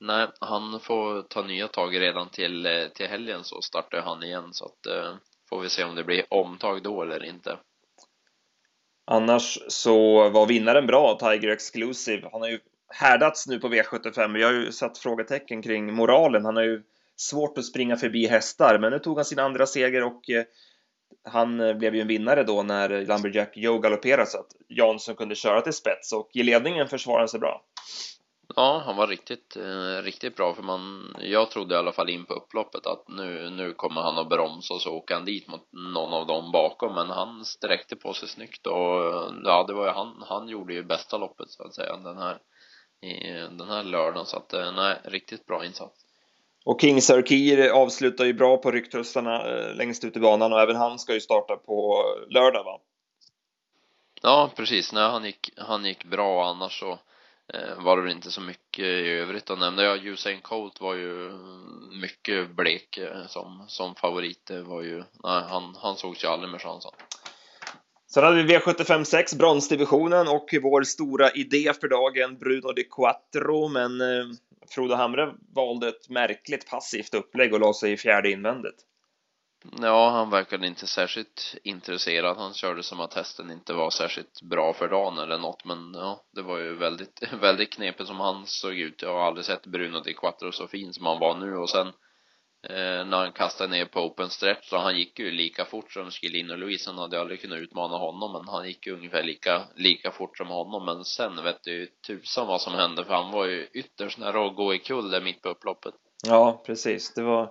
nej, 0.00 0.26
han 0.40 0.80
får 0.80 1.22
ta 1.22 1.42
nya 1.42 1.68
tag 1.68 2.00
redan 2.00 2.28
till, 2.28 2.88
till 2.94 3.06
helgen 3.06 3.44
så 3.44 3.60
startar 3.62 4.00
han 4.00 4.22
igen 4.22 4.48
så 4.52 4.64
att 4.64 5.12
får 5.48 5.60
vi 5.60 5.68
se 5.68 5.84
om 5.84 5.94
det 5.94 6.04
blir 6.04 6.24
omtag 6.30 6.82
då 6.82 7.02
eller 7.02 7.24
inte. 7.24 7.58
Annars 9.12 9.58
så 9.68 10.28
var 10.28 10.46
vinnaren 10.46 10.86
bra, 10.86 11.18
Tiger 11.20 11.48
Exclusive. 11.48 12.28
Han 12.32 12.40
har 12.40 12.48
ju 12.48 12.58
härdats 12.88 13.46
nu 13.46 13.58
på 13.58 13.68
V75. 13.68 14.34
Vi 14.34 14.42
har 14.42 14.52
ju 14.52 14.72
satt 14.72 14.98
frågetecken 14.98 15.62
kring 15.62 15.94
moralen. 15.94 16.44
Han 16.44 16.56
har 16.56 16.62
ju 16.62 16.82
svårt 17.16 17.58
att 17.58 17.64
springa 17.64 17.96
förbi 17.96 18.26
hästar, 18.26 18.78
men 18.78 18.92
nu 18.92 18.98
tog 18.98 19.16
han 19.16 19.24
sin 19.24 19.38
andra 19.38 19.66
seger 19.66 20.04
och 20.04 20.30
eh, 20.30 20.44
han 21.24 21.60
eh, 21.60 21.74
blev 21.74 21.94
ju 21.94 22.00
en 22.00 22.06
vinnare 22.06 22.42
då 22.44 22.62
när 22.62 22.88
Lumberjack 22.88 23.56
Joe 23.56 23.78
galopperade 23.78 24.26
så 24.26 24.38
att 24.38 24.52
Jansson 24.68 25.14
kunde 25.14 25.34
köra 25.34 25.60
till 25.60 25.72
spets 25.72 26.12
och 26.12 26.30
i 26.34 26.42
ledningen 26.42 26.88
försvarade 26.88 27.22
han 27.22 27.28
sig 27.28 27.40
bra. 27.40 27.62
Ja, 28.60 28.82
han 28.86 28.96
var 28.96 29.06
riktigt, 29.06 29.56
eh, 29.56 30.02
riktigt 30.02 30.36
bra 30.36 30.54
för 30.54 30.62
man, 30.62 31.14
jag 31.20 31.50
trodde 31.50 31.74
i 31.74 31.78
alla 31.78 31.92
fall 31.92 32.10
in 32.10 32.24
på 32.24 32.34
upploppet 32.34 32.86
att 32.86 33.08
nu, 33.08 33.50
nu 33.50 33.72
kommer 33.72 34.00
han 34.00 34.18
att 34.18 34.28
bromsa 34.28 34.74
och 34.74 34.80
så 34.80 34.90
åker 34.90 35.14
han 35.14 35.24
dit 35.24 35.48
mot 35.48 35.68
någon 35.72 36.12
av 36.12 36.26
dem 36.26 36.52
bakom 36.52 36.94
men 36.94 37.10
han 37.10 37.44
sträckte 37.44 37.96
på 37.96 38.12
sig 38.12 38.28
snyggt 38.28 38.66
och 38.66 38.74
ja, 39.44 39.64
det 39.66 39.72
var 39.72 39.86
ju 39.86 39.92
han, 39.92 40.24
han 40.28 40.48
gjorde 40.48 40.74
ju 40.74 40.82
bästa 40.84 41.18
loppet 41.18 41.50
så 41.50 41.62
att 41.62 41.74
säga 41.74 41.96
den 41.96 42.18
här, 42.18 42.38
i, 43.00 43.32
den 43.32 43.68
här 43.68 43.84
lördagen 43.84 44.26
så 44.26 44.36
att 44.36 44.52
eh, 44.52 44.72
nej, 44.72 44.98
riktigt 45.04 45.46
bra 45.46 45.64
insats. 45.64 46.04
Och 46.64 46.80
King 46.80 47.02
Sarkir 47.02 47.68
avslutar 47.68 48.24
ju 48.24 48.32
bra 48.32 48.56
på 48.56 48.70
rycktussarna 48.70 49.48
eh, 49.48 49.74
längst 49.74 50.04
ut 50.04 50.16
i 50.16 50.20
banan 50.20 50.52
och 50.52 50.60
även 50.60 50.76
han 50.76 50.98
ska 50.98 51.14
ju 51.14 51.20
starta 51.20 51.56
på 51.56 52.04
lördag 52.28 52.64
va? 52.64 52.80
Ja, 54.22 54.50
precis. 54.56 54.92
Nej, 54.92 55.10
han 55.10 55.24
gick, 55.24 55.50
han 55.56 55.84
gick 55.84 56.04
bra 56.04 56.44
annars 56.44 56.80
så 56.80 56.90
eh, 56.92 56.98
Eh, 57.54 57.84
var 57.84 57.96
det 57.96 58.02
väl 58.02 58.12
inte 58.12 58.30
så 58.30 58.40
mycket 58.40 58.84
i 58.84 59.08
övrigt 59.08 59.50
att 59.50 59.58
nämna. 59.58 59.82
Ja, 59.82 59.96
Usain 59.96 60.40
Colt 60.40 60.80
var 60.80 60.94
ju 60.94 61.30
mycket 62.00 62.50
blek 62.50 62.98
eh, 62.98 63.26
som, 63.26 63.64
som 63.68 63.94
favorit. 63.94 64.46
Det 64.46 64.62
var 64.62 64.82
ju, 64.82 64.96
nej, 64.96 65.42
han, 65.48 65.74
han 65.82 65.96
sågs 65.96 66.24
ju 66.24 66.28
aldrig 66.28 66.50
med 66.50 66.60
chansen. 66.60 66.92
Sen 68.06 68.24
hade 68.24 68.42
vi 68.42 68.56
V75 68.56 69.04
6, 69.04 69.34
bronsdivisionen 69.34 70.28
och 70.28 70.54
vår 70.62 70.82
stora 70.82 71.30
idé 71.30 71.72
för 71.80 71.88
dagen, 71.88 72.38
Bruno 72.38 72.72
de 72.72 72.84
Quattro, 72.84 73.68
men 73.68 74.00
eh, 74.00 74.26
Frode 74.68 74.96
Hamre 74.96 75.34
valde 75.54 75.88
ett 75.88 76.08
märkligt 76.08 76.70
passivt 76.70 77.14
upplägg 77.14 77.54
och 77.54 77.60
la 77.60 77.72
sig 77.72 77.92
i 77.92 77.96
fjärde 77.96 78.30
invändet. 78.30 78.74
Ja, 79.80 80.10
han 80.10 80.30
verkade 80.30 80.66
inte 80.66 80.86
särskilt 80.86 81.54
intresserad. 81.64 82.36
Han 82.36 82.54
körde 82.54 82.82
som 82.82 83.00
att 83.00 83.14
hästen 83.14 83.50
inte 83.50 83.72
var 83.72 83.90
särskilt 83.90 84.42
bra 84.42 84.72
för 84.72 84.88
dagen 84.88 85.18
eller 85.18 85.38
något, 85.38 85.64
men 85.64 85.94
ja, 85.94 86.22
det 86.34 86.42
var 86.42 86.58
ju 86.58 86.76
väldigt, 86.76 87.22
väldigt 87.40 87.72
knepigt 87.72 88.08
som 88.08 88.20
han 88.20 88.46
såg 88.46 88.74
ut. 88.74 89.02
Jag 89.02 89.12
har 89.12 89.26
aldrig 89.26 89.44
sett 89.44 89.66
Bruno 89.66 90.00
di 90.00 90.14
Quattro 90.14 90.52
så 90.52 90.68
fin 90.68 90.92
som 90.92 91.06
han 91.06 91.18
var 91.18 91.34
nu 91.34 91.56
och 91.56 91.70
sen 91.70 91.86
eh, 92.62 93.06
när 93.06 93.16
han 93.16 93.32
kastade 93.32 93.70
ner 93.70 93.84
på 93.84 94.00
open 94.00 94.30
stretch 94.30 94.68
så 94.68 94.78
han 94.78 94.98
gick 94.98 95.18
ju 95.18 95.30
lika 95.30 95.64
fort 95.64 95.92
som 95.92 96.10
Schelin 96.10 96.50
och 96.50 96.58
Louise. 96.58 96.90
Han 96.90 96.98
hade 96.98 97.20
aldrig 97.20 97.40
kunnat 97.40 97.58
utmana 97.58 97.96
honom, 97.96 98.32
men 98.32 98.48
han 98.48 98.66
gick 98.66 98.86
ju 98.86 98.94
ungefär 98.94 99.22
lika, 99.22 99.62
lika 99.76 100.10
fort 100.10 100.36
som 100.36 100.48
honom. 100.48 100.84
Men 100.84 101.04
sen 101.04 101.44
vet 101.44 101.62
du 101.62 101.86
tusan 102.06 102.46
vad 102.46 102.60
som 102.60 102.74
hände, 102.74 103.04
för 103.04 103.14
han 103.14 103.32
var 103.32 103.44
ju 103.44 103.68
ytterst 103.72 104.18
nära 104.18 104.46
att 104.46 104.56
gå 104.56 104.74
i 104.74 104.78
kull 104.78 105.10
där 105.10 105.20
mitt 105.20 105.42
på 105.42 105.48
upploppet. 105.48 105.94
Ja, 106.26 106.62
precis. 106.66 107.14
Det 107.14 107.22
var 107.22 107.50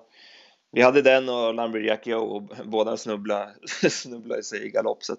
vi 0.71 0.81
hade 0.81 1.01
den 1.01 1.29
och 1.29 1.53
Lumberjack 1.53 2.07
Joe 2.07 2.35
och 2.35 2.43
båda 2.65 2.97
snubblade, 2.97 3.53
snubblade 3.89 4.43
sig 4.43 4.65
i 4.65 4.69
galopp 4.69 5.03
så 5.03 5.15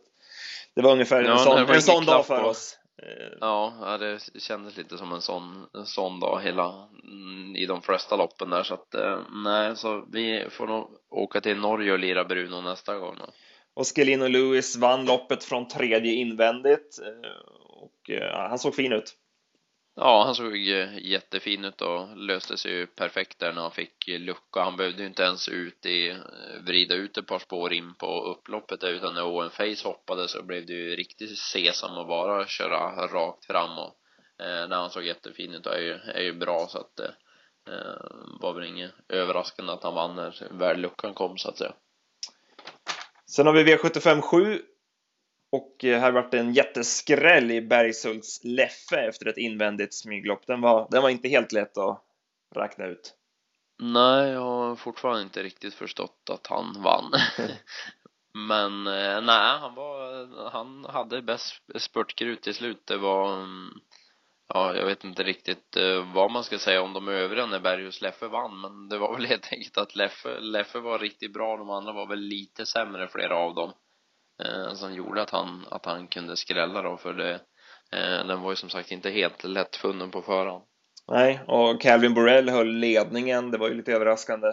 det 0.74 0.82
var 0.82 0.92
ungefär 0.92 1.22
ja, 1.22 1.32
en 1.32 1.38
sån, 1.38 1.74
en 1.74 1.82
sån 1.82 2.04
dag 2.04 2.26
för 2.26 2.42
på, 2.42 2.48
oss. 2.48 2.78
Eh, 3.02 3.36
Ja, 3.40 3.96
det 4.00 4.40
kändes 4.40 4.76
lite 4.76 4.98
som 4.98 5.12
en 5.12 5.20
sån, 5.20 5.66
en 5.74 5.86
sån 5.86 6.20
dag 6.20 6.40
hela, 6.42 6.88
mm, 7.04 7.56
i 7.56 7.66
de 7.66 7.82
flesta 7.82 8.16
loppen 8.16 8.50
där 8.50 8.62
så 8.62 8.74
att, 8.74 8.94
eh, 8.94 9.20
nej, 9.44 9.76
så 9.76 10.04
vi 10.12 10.46
får 10.50 10.66
nog 10.66 10.88
åka 11.10 11.40
till 11.40 11.56
Norge 11.56 11.92
och 11.92 11.98
lira 11.98 12.24
Bruno 12.24 12.60
nästa 12.60 12.98
gång 12.98 13.16
då. 13.18 13.26
Och 13.74 13.86
Schelin 13.86 14.22
och 14.22 14.30
Lewis 14.30 14.76
vann 14.76 15.04
loppet 15.04 15.44
från 15.44 15.68
tredje 15.68 16.12
invändigt 16.12 16.98
eh, 16.98 17.30
och 17.82 18.10
han 18.32 18.58
såg 18.58 18.74
fin 18.74 18.92
ut. 18.92 19.14
Ja, 19.94 20.22
han 20.24 20.34
såg 20.34 20.56
jättefin 20.56 21.64
ut 21.64 21.80
och 21.80 22.16
löste 22.16 22.56
sig 22.56 22.72
ju 22.72 22.86
perfekt 22.86 23.38
där 23.38 23.52
när 23.52 23.62
han 23.62 23.70
fick 23.70 24.08
lucka. 24.08 24.60
Han 24.60 24.76
behövde 24.76 25.02
ju 25.02 25.08
inte 25.08 25.22
ens 25.22 25.48
ut 25.48 25.86
i, 25.86 26.08
eh, 26.08 26.16
vrida 26.66 26.94
ut 26.94 27.18
ett 27.18 27.26
par 27.26 27.38
spår 27.38 27.72
in 27.72 27.94
på 27.94 28.24
upploppet 28.24 28.80
där, 28.80 28.88
utan 28.88 29.14
när 29.14 29.26
Owen 29.26 29.50
Face 29.50 29.88
hoppade 29.88 30.28
så 30.28 30.42
blev 30.42 30.66
det 30.66 30.72
ju 30.72 30.96
riktigt 30.96 31.38
sesam 31.38 31.98
att 31.98 32.08
bara 32.08 32.46
köra 32.46 33.06
rakt 33.06 33.44
fram 33.44 33.78
och 33.78 33.96
eh, 34.44 34.68
när 34.68 34.76
han 34.76 34.90
såg 34.90 35.04
jättefin 35.04 35.54
ut 35.54 35.66
och 35.66 35.74
är 35.74 35.80
ju, 35.80 35.92
är 35.92 36.22
ju 36.22 36.32
bra 36.32 36.66
så 36.68 36.78
att 36.78 36.96
det 36.96 37.14
eh, 37.72 38.10
var 38.40 38.52
väl 38.52 38.64
inget 38.64 38.92
överraskande 39.08 39.72
att 39.72 39.82
han 39.82 39.94
vann 39.94 40.16
när 40.16 40.48
väl 40.50 40.80
luckan 40.80 41.14
kom 41.14 41.38
så 41.38 41.48
att 41.48 41.58
säga. 41.58 41.72
Sen 43.26 43.46
har 43.46 43.52
vi 43.52 43.64
V75 43.64 44.20
7 44.20 44.62
och 45.50 45.84
eh, 45.84 46.00
här 46.00 46.12
vart 46.12 46.30
det 46.30 46.38
en 46.38 46.52
jätteskräll 46.52 47.50
i 47.50 47.62
Bergshults 47.62 48.44
Leffe 48.44 49.00
efter 49.08 49.26
ett 49.26 49.38
invändigt 49.38 49.94
smyglopp. 49.94 50.46
Den 50.46 50.60
var, 50.60 50.88
den 50.90 51.02
var 51.02 51.10
inte 51.10 51.28
helt 51.28 51.52
lätt 51.52 51.78
att 51.78 52.04
räkna 52.54 52.86
ut. 52.86 53.14
Nej, 53.82 54.30
jag 54.30 54.40
har 54.40 54.76
fortfarande 54.76 55.22
inte 55.22 55.42
riktigt 55.42 55.74
förstått 55.74 56.30
att 56.30 56.46
han 56.46 56.82
vann. 56.82 57.12
Men 58.34 58.86
eh, 58.86 59.20
nej, 59.22 59.58
han 59.58 59.74
var, 59.74 60.50
han 60.50 60.84
hade 60.84 61.22
bäst 61.22 61.54
spurtkrut 61.78 62.42
till 62.42 62.54
slut. 62.54 62.86
Det 62.86 62.96
var, 62.96 63.34
mm, 63.34 63.70
ja, 64.48 64.74
jag 64.76 64.86
vet 64.86 65.04
inte 65.04 65.22
riktigt 65.22 65.76
eh, 65.76 66.12
vad 66.14 66.30
man 66.30 66.44
ska 66.44 66.58
säga 66.58 66.82
om 66.82 66.92
de 66.92 67.08
övriga 67.08 67.46
när 67.46 67.60
Berghus 67.60 68.02
Leffe 68.02 68.28
vann, 68.28 68.60
men 68.60 68.88
det 68.88 68.98
var 68.98 69.16
väl 69.16 69.26
helt 69.26 69.52
enkelt 69.52 69.78
att 69.78 69.96
Leffe, 69.96 70.40
Leffe 70.40 70.78
var 70.78 70.98
riktigt 70.98 71.32
bra, 71.32 71.56
de 71.56 71.70
andra 71.70 71.92
var 71.92 72.06
väl 72.06 72.20
lite 72.20 72.66
sämre, 72.66 73.08
flera 73.08 73.36
av 73.36 73.54
dem. 73.54 73.72
Eh, 74.44 74.74
som 74.74 74.94
gjorde 74.94 75.22
att 75.22 75.30
han, 75.30 75.66
att 75.70 75.86
han 75.86 76.06
kunde 76.06 76.36
skrälla 76.36 76.82
då, 76.82 76.96
för 76.96 77.12
det, 77.12 77.34
eh, 77.92 78.26
den 78.26 78.40
var 78.40 78.50
ju 78.50 78.56
som 78.56 78.70
sagt 78.70 78.90
inte 78.90 79.10
helt 79.10 79.44
lättfunnen 79.44 80.10
på 80.10 80.22
förhand. 80.22 80.64
Nej, 81.08 81.40
och 81.46 81.80
Calvin 81.80 82.14
Borrell 82.14 82.48
höll 82.48 82.72
ledningen. 82.72 83.50
Det 83.50 83.58
var 83.58 83.68
ju 83.68 83.74
lite 83.74 83.92
överraskande. 83.92 84.52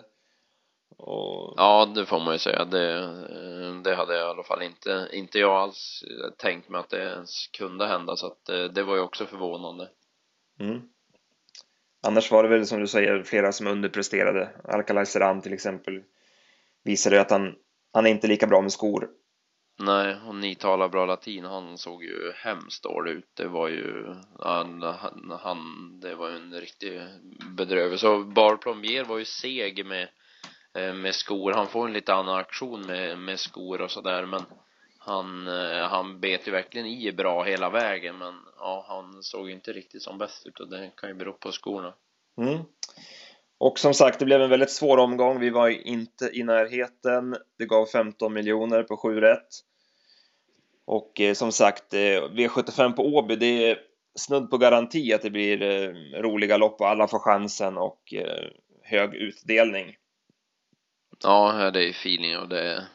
Och... 0.97 1.53
Ja, 1.57 1.91
det 1.95 2.05
får 2.05 2.19
man 2.19 2.33
ju 2.33 2.39
säga. 2.39 2.65
Det, 2.65 2.99
eh, 3.03 3.81
det 3.83 3.95
hade 3.95 4.17
jag 4.17 4.27
i 4.27 4.29
alla 4.29 4.43
fall 4.43 4.61
inte, 4.61 5.09
inte 5.13 5.39
jag 5.39 5.55
alls 5.55 6.03
tänkt 6.37 6.69
mig 6.69 6.79
att 6.79 6.89
det 6.89 7.03
ens 7.03 7.47
kunde 7.47 7.87
hända, 7.87 8.15
så 8.15 8.27
att 8.27 8.45
det, 8.45 8.69
det 8.69 8.83
var 8.83 8.95
ju 8.95 9.01
också 9.01 9.25
förvånande. 9.25 9.89
Mm. 10.59 10.81
Annars 12.07 12.31
var 12.31 12.43
det 12.43 12.49
väl 12.49 12.65
som 12.65 12.79
du 12.79 12.87
säger 12.87 13.23
flera 13.23 13.51
som 13.51 13.67
underpresterade. 13.67 14.49
Alcalay 14.63 15.05
Seram 15.05 15.41
till 15.41 15.53
exempel 15.53 16.03
visade 16.83 17.21
att 17.21 17.31
han, 17.31 17.55
han 17.93 18.05
är 18.05 18.09
inte 18.09 18.27
lika 18.27 18.47
bra 18.47 18.61
med 18.61 18.71
skor. 18.71 19.09
Nej, 19.79 20.15
och 20.27 20.35
ni 20.35 20.55
talar 20.55 20.89
bra 20.89 21.05
latin, 21.05 21.45
han 21.45 21.77
såg 21.77 22.03
ju 22.03 22.31
hemskt 22.35 22.83
dålig 22.83 23.11
ut. 23.11 23.31
Det 23.33 23.47
var 23.47 23.67
ju, 23.67 24.15
han, 24.39 24.81
han, 24.81 25.39
han 25.41 25.59
det 25.99 26.15
var 26.15 26.29
ju 26.29 26.35
en 26.35 26.53
riktig 26.61 27.01
bedrövelse. 27.57 28.07
Och 28.07 28.25
Bar 28.25 28.57
Plombier 28.57 29.03
var 29.03 29.17
ju 29.17 29.25
seg 29.25 29.85
med, 29.85 30.09
eh, 30.77 30.93
med 30.93 31.15
skor. 31.15 31.53
Han 31.53 31.67
får 31.67 31.87
en 31.87 31.93
lite 31.93 32.13
annan 32.13 32.35
aktion 32.35 32.81
med, 32.81 33.19
med 33.19 33.39
skor 33.39 33.81
och 33.81 33.91
sådär, 33.91 34.25
men 34.25 34.41
han, 34.99 35.47
eh, 35.47 35.87
han 35.87 36.19
bet 36.19 36.47
ju 36.47 36.51
verkligen 36.51 36.87
i 36.87 37.11
bra 37.11 37.43
hela 37.43 37.69
vägen, 37.69 38.17
men 38.17 38.33
ja, 38.57 38.85
han 38.87 39.23
såg 39.23 39.47
ju 39.47 39.53
inte 39.53 39.73
riktigt 39.73 40.03
som 40.03 40.17
bäst 40.17 40.47
ut 40.47 40.59
och 40.59 40.69
det 40.69 40.91
kan 40.97 41.09
ju 41.09 41.15
bero 41.15 41.33
på 41.33 41.51
skorna. 41.51 41.93
Mm. 42.37 42.63
Och 43.59 43.79
som 43.79 43.93
sagt, 43.93 44.19
det 44.19 44.25
blev 44.25 44.41
en 44.41 44.49
väldigt 44.49 44.71
svår 44.71 44.97
omgång. 44.97 45.39
Vi 45.39 45.49
var 45.49 45.69
inte 45.87 46.29
i 46.33 46.43
närheten. 46.43 47.35
Det 47.57 47.65
gav 47.65 47.85
15 47.85 48.33
miljoner 48.33 48.83
på 48.83 48.97
7 48.97 49.21
rätt. 49.21 49.47
Och 50.87 51.21
eh, 51.21 51.33
som 51.33 51.51
sagt, 51.51 51.93
eh, 51.93 52.29
V75 52.31 52.91
på 52.91 53.05
Åby, 53.05 53.35
det 53.35 53.69
är 53.69 53.79
snudd 54.19 54.49
på 54.49 54.57
garanti 54.57 55.13
att 55.13 55.21
det 55.21 55.29
blir 55.29 55.61
eh, 55.61 56.21
roliga 56.21 56.57
lopp 56.57 56.81
och 56.81 56.87
alla 56.87 57.07
får 57.07 57.19
chansen 57.19 57.77
och 57.77 58.13
hög 58.83 59.15
utdelning. 59.15 59.95
Ja, 61.23 61.71
det 61.71 61.85
är 61.85 61.89
feeling 61.89 62.37
och 62.37 62.49
det, 62.49 62.87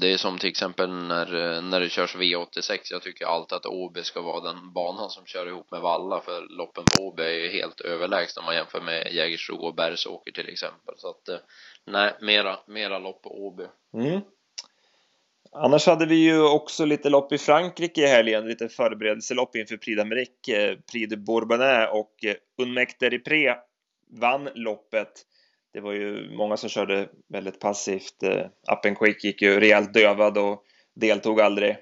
det 0.00 0.12
är 0.12 0.16
som 0.16 0.38
till 0.38 0.48
exempel 0.48 0.90
när, 0.90 1.60
när 1.60 1.80
det 1.80 1.88
körs 1.88 2.16
V86. 2.16 2.78
Jag 2.90 3.02
tycker 3.02 3.26
alltid 3.26 3.56
att 3.56 3.66
Åby 3.66 4.02
ska 4.02 4.22
vara 4.22 4.52
den 4.52 4.72
banan 4.72 5.10
som 5.10 5.26
kör 5.26 5.46
ihop 5.48 5.70
med 5.70 5.80
Valla 5.80 6.20
för 6.20 6.56
loppen 6.58 6.88
på 6.88 7.06
Åby 7.06 7.22
är 7.22 7.30
ju 7.30 7.48
helt 7.48 7.80
överlägsna 7.80 8.40
om 8.40 8.46
man 8.46 8.54
jämför 8.54 8.80
med 8.80 9.12
Jägersro 9.12 9.56
och 9.56 9.74
Bergsåker 9.74 10.32
till 10.32 10.48
exempel. 10.48 10.94
Så 10.96 11.08
att 11.08 11.42
nej, 11.84 12.14
mera, 12.20 12.58
mera 12.66 12.98
lopp 12.98 13.22
på 13.22 13.46
Åby. 13.46 13.64
Mm. 13.94 14.20
Annars 15.52 15.86
hade 15.86 16.06
vi 16.06 16.14
ju 16.14 16.42
också 16.42 16.84
lite 16.84 17.10
lopp 17.10 17.32
i 17.32 17.38
Frankrike 17.38 18.00
i 18.00 18.06
helgen, 18.06 18.48
lite 18.48 18.68
förberedelselopp 18.68 19.56
inför 19.56 19.76
Prix 19.76 20.00
d'Amérique, 20.00 20.70
eh, 20.70 20.78
Prix 20.92 21.10
de 21.10 21.16
Bourbonnais 21.16 21.88
och 21.92 22.24
eh, 22.24 22.34
Unmecte 22.62 23.08
Ripré 23.08 23.54
vann 24.20 24.48
loppet. 24.54 25.12
Det 25.72 25.80
var 25.80 25.92
ju 25.92 26.36
många 26.36 26.56
som 26.56 26.68
körde 26.68 27.08
väldigt 27.28 27.60
passivt. 27.60 28.22
Eh, 28.22 28.46
up 28.72 28.86
and 28.86 28.98
Quick 28.98 29.24
gick 29.24 29.42
ju 29.42 29.60
rejält 29.60 29.94
dövad 29.94 30.38
och 30.38 30.62
deltog 30.94 31.40
aldrig. 31.40 31.76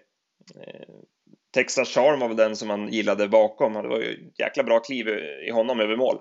Texas 1.55 1.89
Charm 1.89 2.21
var 2.21 2.29
väl 2.29 2.37
den 2.37 2.57
som 2.57 2.69
man 2.69 2.89
gillade 2.89 3.29
bakom. 3.29 3.73
Det 3.73 3.89
var 3.89 3.99
ju 3.99 4.31
jäkla 4.39 4.63
bra 4.63 4.81
kliv 4.81 5.09
i 5.49 5.51
honom 5.51 5.81
över 5.81 5.97
mål. 5.97 6.19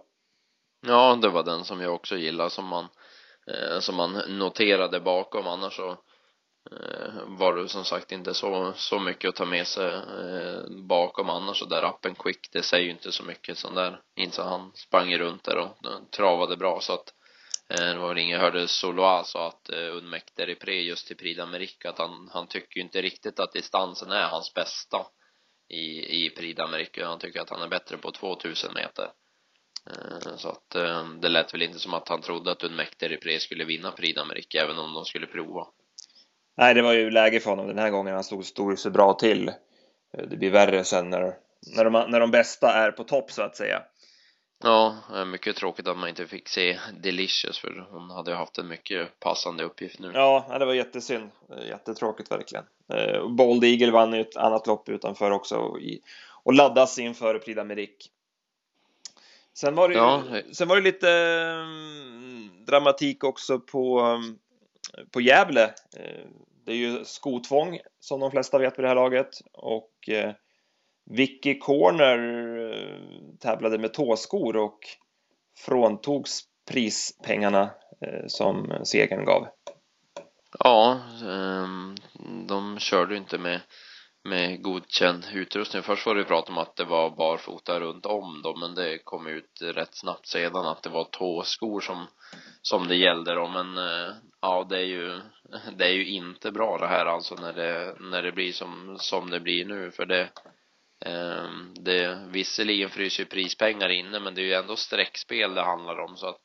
Ja, 0.88 1.19
det 1.21 1.29
var 1.29 1.43
den 1.43 1.63
som 1.63 1.81
jag 1.81 1.93
också 1.93 2.15
gillade 2.17 2.50
som 2.50 2.65
man, 2.65 2.88
som 3.79 3.95
man 3.95 4.21
noterade 4.38 5.00
bakom. 5.00 5.47
Annars 5.47 5.75
så 5.75 5.97
Eh, 6.72 7.24
var 7.25 7.55
det 7.55 7.70
som 7.70 7.86
sagt 7.86 8.12
inte 8.12 8.34
så, 8.34 8.74
så 8.75 9.00
mycket 9.00 9.29
att 9.29 9.36
ta 9.36 9.46
med 9.46 9.67
sig 9.67 9.93
eh, 9.93 10.70
bakom 10.88 11.29
annars 11.29 11.58
så 11.58 11.65
där 11.65 11.84
appen 11.84 12.15
quick 12.15 12.50
det 12.51 12.63
säger 12.63 12.84
ju 12.84 12.91
inte 12.91 13.12
så 13.12 13.24
mycket. 13.24 13.58
Sån 13.58 13.75
där 13.75 14.01
inte 14.15 14.36
så 14.36 14.43
han 14.43 14.72
sprang 14.75 15.17
runt 15.17 15.43
där 15.43 15.58
och 15.58 15.86
eh, 15.86 16.00
travade 16.12 16.58
bra. 16.58 16.79
Så 16.82 16.93
att 16.93 17.13
det 17.67 17.98
var 17.98 18.10
väl 18.10 18.17
ingen, 18.17 18.39
jag 18.39 18.39
hörde 18.39 18.67
Soloa 18.67 19.24
sa 19.24 19.48
att 19.48 19.70
uh, 19.74 20.50
i 20.50 20.55
pre 20.55 20.82
just 20.82 21.08
till 21.08 21.17
Prix 21.17 21.39
d'Amérique 21.39 21.89
att 21.89 21.98
han, 21.98 22.29
han 22.34 22.48
tycker 22.48 22.77
ju 22.77 22.82
inte 22.82 23.01
riktigt 23.01 23.39
att 23.39 23.53
distansen 23.53 24.12
är 24.12 24.27
hans 24.27 24.53
bästa 24.53 25.05
i, 25.70 26.25
i 26.25 26.29
Prix 26.29 26.60
d'Amérique. 26.60 27.05
Han 27.05 27.20
tycker 27.20 27.41
att 27.41 27.50
han 27.50 27.62
är 27.62 27.67
bättre 27.67 27.98
på 27.98 28.12
2000 28.12 28.74
meter. 28.74 29.12
Så 30.38 30.50
att 30.50 30.70
det 31.22 31.29
lät 31.29 31.53
väl 31.53 31.62
inte 31.62 31.79
som 31.79 31.93
att 31.93 32.10
han 32.10 32.22
trodde 32.22 32.51
att 32.51 32.63
Unmekter 32.63 33.13
i 33.13 33.17
pre 33.17 33.39
skulle 33.39 33.65
vinna 33.65 33.91
Prix 33.91 34.17
d'Amérique 34.20 34.58
även 34.63 34.77
om 34.77 34.93
de 34.93 35.05
skulle 35.05 35.27
prova. 35.27 35.67
Nej, 36.57 36.74
det 36.74 36.81
var 36.81 36.93
ju 36.93 37.12
läge 37.12 37.39
för 37.39 37.50
honom 37.50 37.67
den 37.67 37.77
här 37.77 37.89
gången. 37.89 38.13
Han 38.13 38.24
stod, 38.24 38.45
stod 38.45 38.79
så 38.79 38.89
bra 38.89 39.13
till. 39.13 39.51
Det 40.29 40.38
blir 40.38 40.51
värre 40.51 40.83
sen 40.83 41.10
när, 41.10 41.33
när, 41.75 41.83
de, 41.83 41.93
när 42.12 42.19
de 42.19 42.31
bästa 42.31 42.74
är 42.74 42.91
på 42.91 43.03
topp 43.03 43.31
så 43.31 43.41
att 43.41 43.55
säga. 43.55 43.83
Ja, 44.63 44.95
mycket 45.27 45.55
tråkigt 45.55 45.88
att 45.88 45.98
man 45.98 46.10
inte 46.10 46.27
fick 46.27 46.50
se 46.50 46.79
Delicious 47.01 47.60
för 47.60 47.88
hon 47.91 48.10
hade 48.10 48.31
ju 48.31 48.38
haft 48.38 48.57
en 48.57 48.67
mycket 48.67 49.19
passande 49.19 49.63
uppgift 49.63 50.00
nu. 50.00 50.12
Ja, 50.13 50.55
det 50.60 50.65
var 50.65 50.74
jättesynd. 50.74 51.29
Jättetråkigt 51.67 52.31
verkligen. 52.31 52.65
Bold 53.38 53.63
Eagle 53.63 53.91
vann 53.91 54.13
ju 54.13 54.22
ett 54.22 54.38
annat 54.38 54.67
lopp 54.67 54.89
utanför 54.89 55.31
också 55.31 55.77
och 56.43 56.53
laddas 56.53 57.00
inför 57.00 57.39
Prix 57.39 57.60
d'Amérique. 57.60 58.10
Sen 59.53 59.75
var 59.75 59.89
det, 59.89 59.95
ja. 59.95 60.24
sen 60.51 60.67
var 60.67 60.75
det 60.75 60.81
lite 60.81 61.07
dramatik 62.65 63.24
också 63.24 63.60
på, 63.60 64.17
på 65.12 65.21
Gävle. 65.21 65.63
Eh, 65.97 66.25
det 66.65 66.71
är 66.71 66.75
ju 66.75 67.05
skotvång 67.05 67.79
som 68.00 68.19
de 68.19 68.31
flesta 68.31 68.57
vet 68.57 68.79
vid 68.79 68.83
det 68.83 68.88
här 68.88 68.95
laget 68.95 69.29
och 69.53 70.09
eh, 70.09 70.33
Vicky 71.12 71.59
Corner 71.59 72.17
eh, 72.71 72.97
tävlade 73.39 73.77
med 73.77 73.93
tåskor 73.93 74.57
och 74.57 74.79
fråntogs 75.65 76.41
prispengarna 76.71 77.71
som 78.27 78.73
segern 78.83 79.25
gav. 79.25 79.47
Ja, 80.59 81.01
ehm, 81.23 81.95
de 82.47 82.79
körde 82.79 83.17
inte 83.17 83.38
med, 83.38 83.62
med 84.23 84.63
godkänd 84.63 85.25
utrustning. 85.33 85.83
Först 85.83 86.05
var 86.05 86.15
det 86.15 86.23
prat 86.23 86.50
om 86.50 86.57
att 86.57 86.75
det 86.75 86.83
var 86.83 87.09
barfota 87.09 87.79
runt 87.79 88.05
om 88.05 88.41
dem, 88.41 88.59
men 88.59 88.75
det 88.75 88.97
kom 89.03 89.27
ut 89.27 89.62
rätt 89.62 89.95
snabbt 89.95 90.27
sedan 90.27 90.65
att 90.65 90.83
det 90.83 90.89
var 90.89 91.03
tåskor 91.03 91.81
som, 91.81 92.07
som 92.62 92.88
det 92.88 92.95
gällde 92.95 93.33
då. 93.33 93.47
Men 93.47 93.77
ja, 94.43 94.65
det 94.69 94.77
är 94.77 94.85
ju, 94.85 95.21
det 95.77 95.85
är 95.85 95.91
ju 95.91 96.05
inte 96.05 96.51
bra 96.51 96.77
det 96.77 96.88
här 96.88 97.05
alltså 97.05 97.35
när 97.35 97.53
det, 97.53 97.95
när 98.00 98.23
det 98.23 98.31
blir 98.31 98.51
som, 98.51 98.97
som 99.00 99.29
det 99.29 99.39
blir 99.39 99.65
nu, 99.65 99.91
för 99.91 100.05
det 100.05 100.29
eh, 101.05 101.50
det, 101.75 102.27
visserligen 102.31 102.89
fryser 102.89 103.23
ju 103.23 103.29
prispengar 103.29 103.89
inne 103.89 104.19
men 104.19 104.35
det 104.35 104.41
är 104.41 104.45
ju 104.45 104.53
ändå 104.53 104.75
streckspel 104.75 105.55
det 105.55 105.62
handlar 105.62 106.00
om 106.00 106.17
så 106.17 106.27
att 106.27 106.41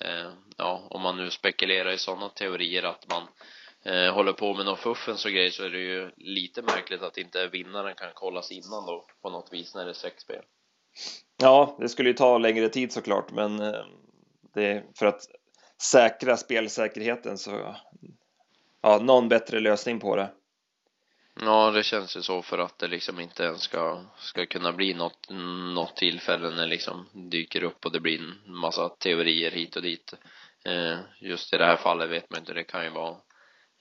eh, 0.00 0.30
ja, 0.56 0.88
om 0.90 1.02
man 1.02 1.16
nu 1.16 1.30
spekulerar 1.30 1.92
i 1.92 1.98
sådana 1.98 2.28
teorier 2.28 2.82
att 2.82 3.06
man 3.08 3.22
eh, 3.84 4.14
håller 4.14 4.32
på 4.32 4.54
med 4.54 4.66
någon 4.66 4.76
fuffens 4.76 5.24
och 5.24 5.30
grejer 5.30 5.50
så 5.50 5.64
är 5.64 5.70
det 5.70 5.78
ju 5.78 6.10
lite 6.16 6.62
märkligt 6.62 7.02
att 7.02 7.18
inte 7.18 7.46
vinnaren 7.46 7.94
kan 7.94 8.12
kollas 8.14 8.50
innan 8.50 8.86
då 8.86 9.06
på 9.22 9.30
något 9.30 9.52
vis 9.52 9.74
när 9.74 9.84
det 9.84 9.90
är 9.90 9.94
streckspel. 9.94 10.42
Ja, 11.42 11.76
det 11.80 11.88
skulle 11.88 12.08
ju 12.08 12.14
ta 12.14 12.38
längre 12.38 12.68
tid 12.68 12.92
såklart, 12.92 13.30
men 13.30 13.60
eh, 13.60 13.84
det, 14.54 14.84
för 14.98 15.06
att 15.06 15.20
säkra 15.82 16.36
spelsäkerheten 16.36 17.38
så 17.38 17.76
ja, 18.82 18.98
någon 18.98 19.28
bättre 19.28 19.60
lösning 19.60 20.00
på 20.00 20.16
det. 20.16 20.30
Ja, 21.40 21.70
det 21.70 21.82
känns 21.82 22.16
ju 22.16 22.22
så 22.22 22.42
för 22.42 22.58
att 22.58 22.78
det 22.78 22.88
liksom 22.88 23.20
inte 23.20 23.42
ens 23.42 23.62
ska, 23.62 24.04
ska 24.18 24.46
kunna 24.46 24.72
bli 24.72 24.94
något, 24.94 25.30
något 25.74 25.96
tillfälle 25.96 26.50
när 26.50 26.66
liksom 26.66 27.08
dyker 27.30 27.62
upp 27.62 27.86
och 27.86 27.92
det 27.92 28.00
blir 28.00 28.18
en 28.18 28.54
massa 28.54 28.88
teorier 28.88 29.50
hit 29.50 29.76
och 29.76 29.82
dit. 29.82 30.14
Eh, 30.64 30.98
just 31.20 31.52
i 31.52 31.56
det 31.56 31.64
här 31.64 31.76
fallet 31.76 32.10
vet 32.10 32.30
man 32.30 32.40
inte, 32.40 32.52
det 32.52 32.64
kan 32.64 32.84
ju 32.84 32.90
vara 32.90 33.16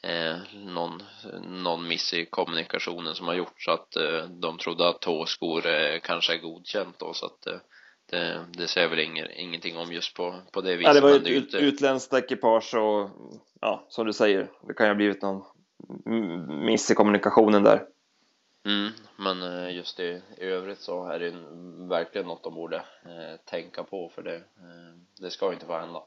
eh, 0.04 0.38
någon, 0.54 1.04
någon 1.44 1.88
miss 1.88 2.14
i 2.14 2.26
kommunikationen 2.26 3.16
som 3.16 3.28
har 3.28 3.34
gjort 3.34 3.62
så 3.62 3.72
att 3.72 3.96
eh, 3.96 4.24
de 4.24 4.58
trodde 4.58 4.90
att 4.90 5.02
tåskor 5.02 5.68
eh, 5.68 6.00
kanske 6.00 6.34
är 6.34 6.38
godkänt 6.38 7.00
då 7.00 7.14
så 7.14 7.26
att 7.26 7.48
eh, 7.48 7.60
det, 8.10 8.46
det 8.54 8.68
säger 8.68 8.88
väl 8.88 9.00
ingen, 9.00 9.32
ingenting 9.32 9.78
om 9.78 9.92
just 9.92 10.14
på, 10.14 10.42
på 10.52 10.62
det 10.62 10.76
viset. 10.76 10.88
Ja, 10.88 10.94
det 10.94 11.02
var 11.02 11.10
ju 11.10 11.16
ett 11.16 11.28
ut, 11.28 11.54
utländskt 11.56 12.14
ekipage 12.14 12.74
och 12.76 13.10
ja, 13.62 13.86
som 13.90 14.06
du 14.06 14.14
säger, 14.14 14.52
det 14.68 14.74
kan 14.74 14.86
ju 14.86 14.90
ha 14.90 14.96
blivit 14.96 15.22
någon 15.22 15.44
miss 16.66 16.92
i 16.92 16.96
kommunikationen 16.96 17.64
där. 17.64 17.84
Mm, 18.66 18.92
men 19.18 19.42
eh, 19.66 19.76
just 19.76 20.00
i, 20.00 20.22
i 20.38 20.44
övrigt 20.46 20.80
så 20.82 21.06
är 21.06 21.20
det 21.20 21.28
en- 21.28 21.88
verkligen 21.90 22.28
något 22.28 22.44
de 22.44 22.54
borde 22.54 22.76
eh, 22.76 23.40
tänka 23.46 23.84
på 23.84 24.10
för 24.16 24.24
det, 24.24 24.36
eh, 24.36 24.42
det 25.22 25.32
ska 25.32 25.48
ju 25.48 25.54
inte 25.54 25.66
få 25.66 25.78
hända. 25.80 26.04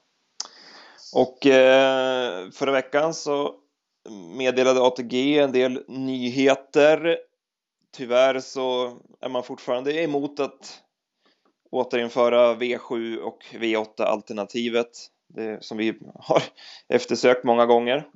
Och 1.15 1.47
eh, 1.47 2.51
förra 2.51 2.73
veckan 2.73 3.15
så 3.15 3.55
meddelade 4.39 4.81
ATG 4.83 5.39
en 5.39 5.53
del 5.53 5.85
nyheter. 5.89 7.19
Tyvärr 7.97 8.41
så 8.41 8.97
är 9.21 9.29
man 9.29 9.43
fortfarande 9.43 10.03
emot 10.03 10.41
att 10.41 10.83
återinföra 11.71 12.55
V7 12.55 13.17
och 13.17 13.45
V8 13.53 14.03
alternativet. 14.03 14.91
Det 15.29 15.65
som 15.65 15.79
vi 15.79 15.99
har 16.21 16.43
eftersökt 16.89 17.45
många 17.45 17.67
gånger. 17.67 18.09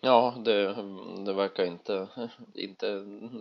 Ja, 0.00 0.34
det, 0.44 0.74
det 1.26 1.32
verkar 1.32 1.64
inte, 1.64 2.08
inte, 2.54 2.86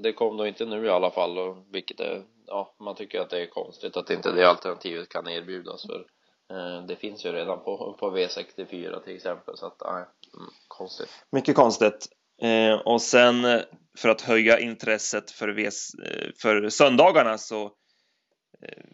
det 0.04 0.14
kom 0.14 0.38
då 0.38 0.48
inte 0.48 0.66
nu 0.66 0.86
i 0.86 0.90
alla 0.90 1.12
fall 1.12 1.38
och 1.38 1.58
vilket 1.72 2.00
är, 2.00 2.24
ja, 2.48 2.76
man 2.80 2.96
tycker 2.96 3.20
att 3.20 3.30
det 3.30 3.42
är 3.42 3.48
konstigt 3.48 3.98
att 3.98 4.10
inte 4.10 4.32
det 4.32 4.50
alternativet 4.50 5.10
kan 5.10 5.28
erbjudas 5.28 5.86
för 5.86 6.06
eh, 6.52 6.86
det 6.86 6.96
finns 6.96 7.26
ju 7.26 7.32
redan 7.32 7.64
på, 7.64 7.98
på 8.00 8.18
V64 8.18 9.04
till 9.04 9.16
exempel 9.16 9.58
så 9.58 9.66
att, 9.66 9.82
nej, 9.86 10.06
mm, 10.34 10.50
konstigt. 10.68 11.10
Mycket 11.32 11.56
konstigt. 11.56 12.08
Eh, 12.42 12.74
och 12.74 13.02
sen 13.02 13.46
eh, 13.46 13.62
för 13.98 14.10
att 14.10 14.22
höja 14.22 14.60
intresset 14.60 15.32
för, 15.32 15.50
VS, 15.50 15.94
eh, 15.94 16.30
för 16.42 16.70
söndagarna 16.70 17.38
så 17.38 17.72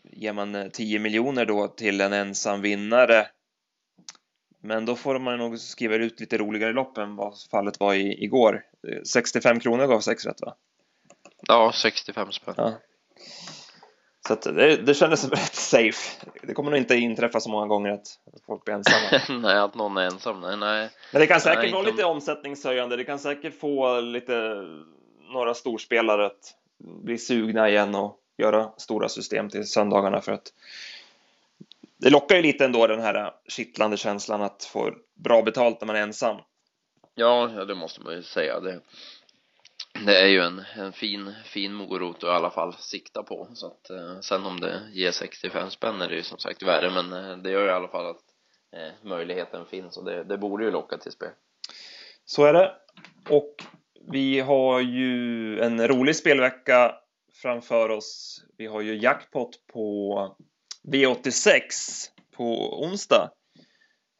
ger 0.03 0.33
man 0.33 0.55
eh, 0.55 0.67
10 0.67 0.99
miljoner 0.99 1.45
då 1.45 1.67
till 1.67 2.01
en 2.01 2.13
ensam 2.13 2.61
vinnare. 2.61 3.27
Men 4.61 4.85
då 4.85 4.95
får 4.95 5.19
man 5.19 5.37
nog 5.37 5.59
skriva 5.59 5.95
ut 5.95 6.19
lite 6.19 6.37
roligare 6.37 6.73
lopp 6.73 6.97
än 6.97 7.15
vad 7.15 7.33
fallet 7.51 7.79
var 7.79 7.93
i, 7.93 8.23
igår. 8.23 8.63
Eh, 8.87 9.01
65 9.03 9.59
kronor 9.59 9.87
gav 9.87 9.99
sex 9.99 10.25
rätt 10.25 10.41
va? 10.41 10.55
Ja, 11.47 11.71
65 11.75 12.31
spänn. 12.31 12.53
Ja. 12.57 12.73
Så 14.27 14.33
att 14.33 14.41
det, 14.41 14.75
det 14.75 14.93
kändes 14.93 15.29
rätt 15.29 15.55
safe. 15.55 16.27
Det 16.43 16.53
kommer 16.53 16.71
nog 16.71 16.77
inte 16.77 16.95
inträffa 16.95 17.39
så 17.39 17.49
många 17.49 17.67
gånger 17.67 17.91
att 17.91 18.07
folk 18.45 18.65
blir 18.65 18.75
ensamma. 18.75 19.21
nej, 19.47 19.57
att 19.57 19.75
någon 19.75 19.97
är 19.97 20.05
ensam, 20.05 20.41
nej, 20.41 20.57
nej. 20.57 20.89
Men 21.13 21.19
det 21.19 21.27
kan 21.27 21.41
säkert 21.41 21.63
Nej, 21.63 21.71
vara 21.71 21.79
inte 21.79 21.91
lite 21.91 22.05
omsättningshöjande. 22.05 22.95
Det 22.95 23.03
kan 23.03 23.19
säkert 23.19 23.59
få 23.59 24.01
lite 24.01 24.63
några 25.33 25.53
storspelare 25.53 26.25
att 26.25 26.55
bli 27.03 27.17
sugna 27.17 27.69
igen 27.69 27.95
och 27.95 28.18
göra 28.39 28.71
stora 28.77 29.09
system 29.09 29.49
till 29.49 29.67
söndagarna 29.67 30.21
för 30.21 30.31
att 30.31 30.53
det 31.97 32.09
lockar 32.09 32.35
ju 32.35 32.41
lite 32.41 32.65
ändå 32.65 32.87
den 32.87 33.01
här 33.01 33.33
kittlande 33.47 33.97
känslan 33.97 34.41
att 34.41 34.63
få 34.63 34.93
bra 35.13 35.41
betalt 35.41 35.81
när 35.81 35.85
man 35.87 35.95
är 35.95 36.01
ensam. 36.01 36.37
Ja, 37.15 37.51
ja, 37.55 37.65
det 37.65 37.75
måste 37.75 38.01
man 38.01 38.13
ju 38.13 38.23
säga. 38.23 38.59
Det, 38.59 38.81
det 40.05 40.21
är 40.21 40.27
ju 40.27 40.39
en, 40.39 40.63
en 40.75 40.93
fin, 40.93 41.33
fin 41.45 41.73
morot 41.73 42.17
att 42.17 42.23
i 42.23 42.27
alla 42.27 42.49
fall 42.49 42.73
sikta 42.73 43.23
på. 43.23 43.47
Så 43.53 43.67
att, 43.67 43.89
eh, 43.89 44.19
sen 44.21 44.45
om 44.45 44.59
det 44.59 44.81
ger 44.93 45.11
65 45.11 45.69
spänn 45.69 46.01
är 46.01 46.09
det 46.09 46.15
ju 46.15 46.23
som 46.23 46.37
sagt 46.37 46.63
värre, 46.63 46.89
men 46.89 47.13
eh, 47.13 47.37
det 47.37 47.51
gör 47.51 47.67
i 47.67 47.71
alla 47.71 47.87
fall 47.87 48.09
att 48.09 48.23
eh, 48.75 49.09
möjligheten 49.09 49.65
finns 49.65 49.97
och 49.97 50.05
det, 50.05 50.23
det 50.23 50.37
borde 50.37 50.65
ju 50.65 50.71
locka 50.71 50.97
till 50.97 51.11
spel. 51.11 51.29
Så 52.25 52.45
är 52.45 52.53
det. 52.53 52.75
Och 53.29 53.55
vi 54.11 54.39
har 54.39 54.79
ju 54.79 55.59
en 55.59 55.87
rolig 55.87 56.15
spelvecka 56.15 56.95
framför 57.41 57.89
oss. 57.89 58.43
Vi 58.57 58.65
har 58.65 58.81
ju 58.81 58.97
jackpot 58.97 59.67
på 59.73 60.37
V86 60.87 61.61
på 62.35 62.79
onsdag. 62.83 63.31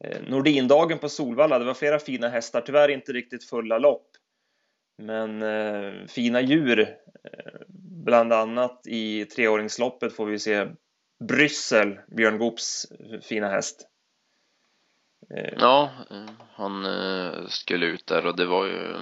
Eh, 0.04 0.22
Nordindagen 0.28 1.00
på 1.00 1.10
Solvalla. 1.10 1.60
Det 1.60 1.66
var 1.66 1.74
flera 1.74 2.00
fina 2.00 2.30
hästar, 2.30 2.62
tyvärr 2.62 2.90
inte 2.90 3.14
riktigt 3.14 3.44
fulla 3.44 3.78
lopp. 3.78 4.08
Men 4.98 5.42
eh, 5.42 6.08
fina 6.08 6.42
djur. 6.42 6.80
Eh, 6.80 7.62
bland 8.06 8.34
annat 8.34 8.82
i 8.88 9.26
treåringsloppet 9.26 10.14
får 10.14 10.26
vi 10.26 10.40
se 10.40 10.68
Bryssel, 11.28 12.00
Björn 12.08 12.38
Goops 12.38 12.86
fina 13.22 13.50
häst. 13.50 13.89
Eh, 15.38 15.54
Ja, 15.58 15.92
han 16.56 16.86
eh, 16.86 17.48
skulle 17.48 17.86
ut 17.86 18.08
där 18.08 18.26
och 18.26 18.36
det 18.38 18.46
var 18.46 18.66
ju, 18.66 18.98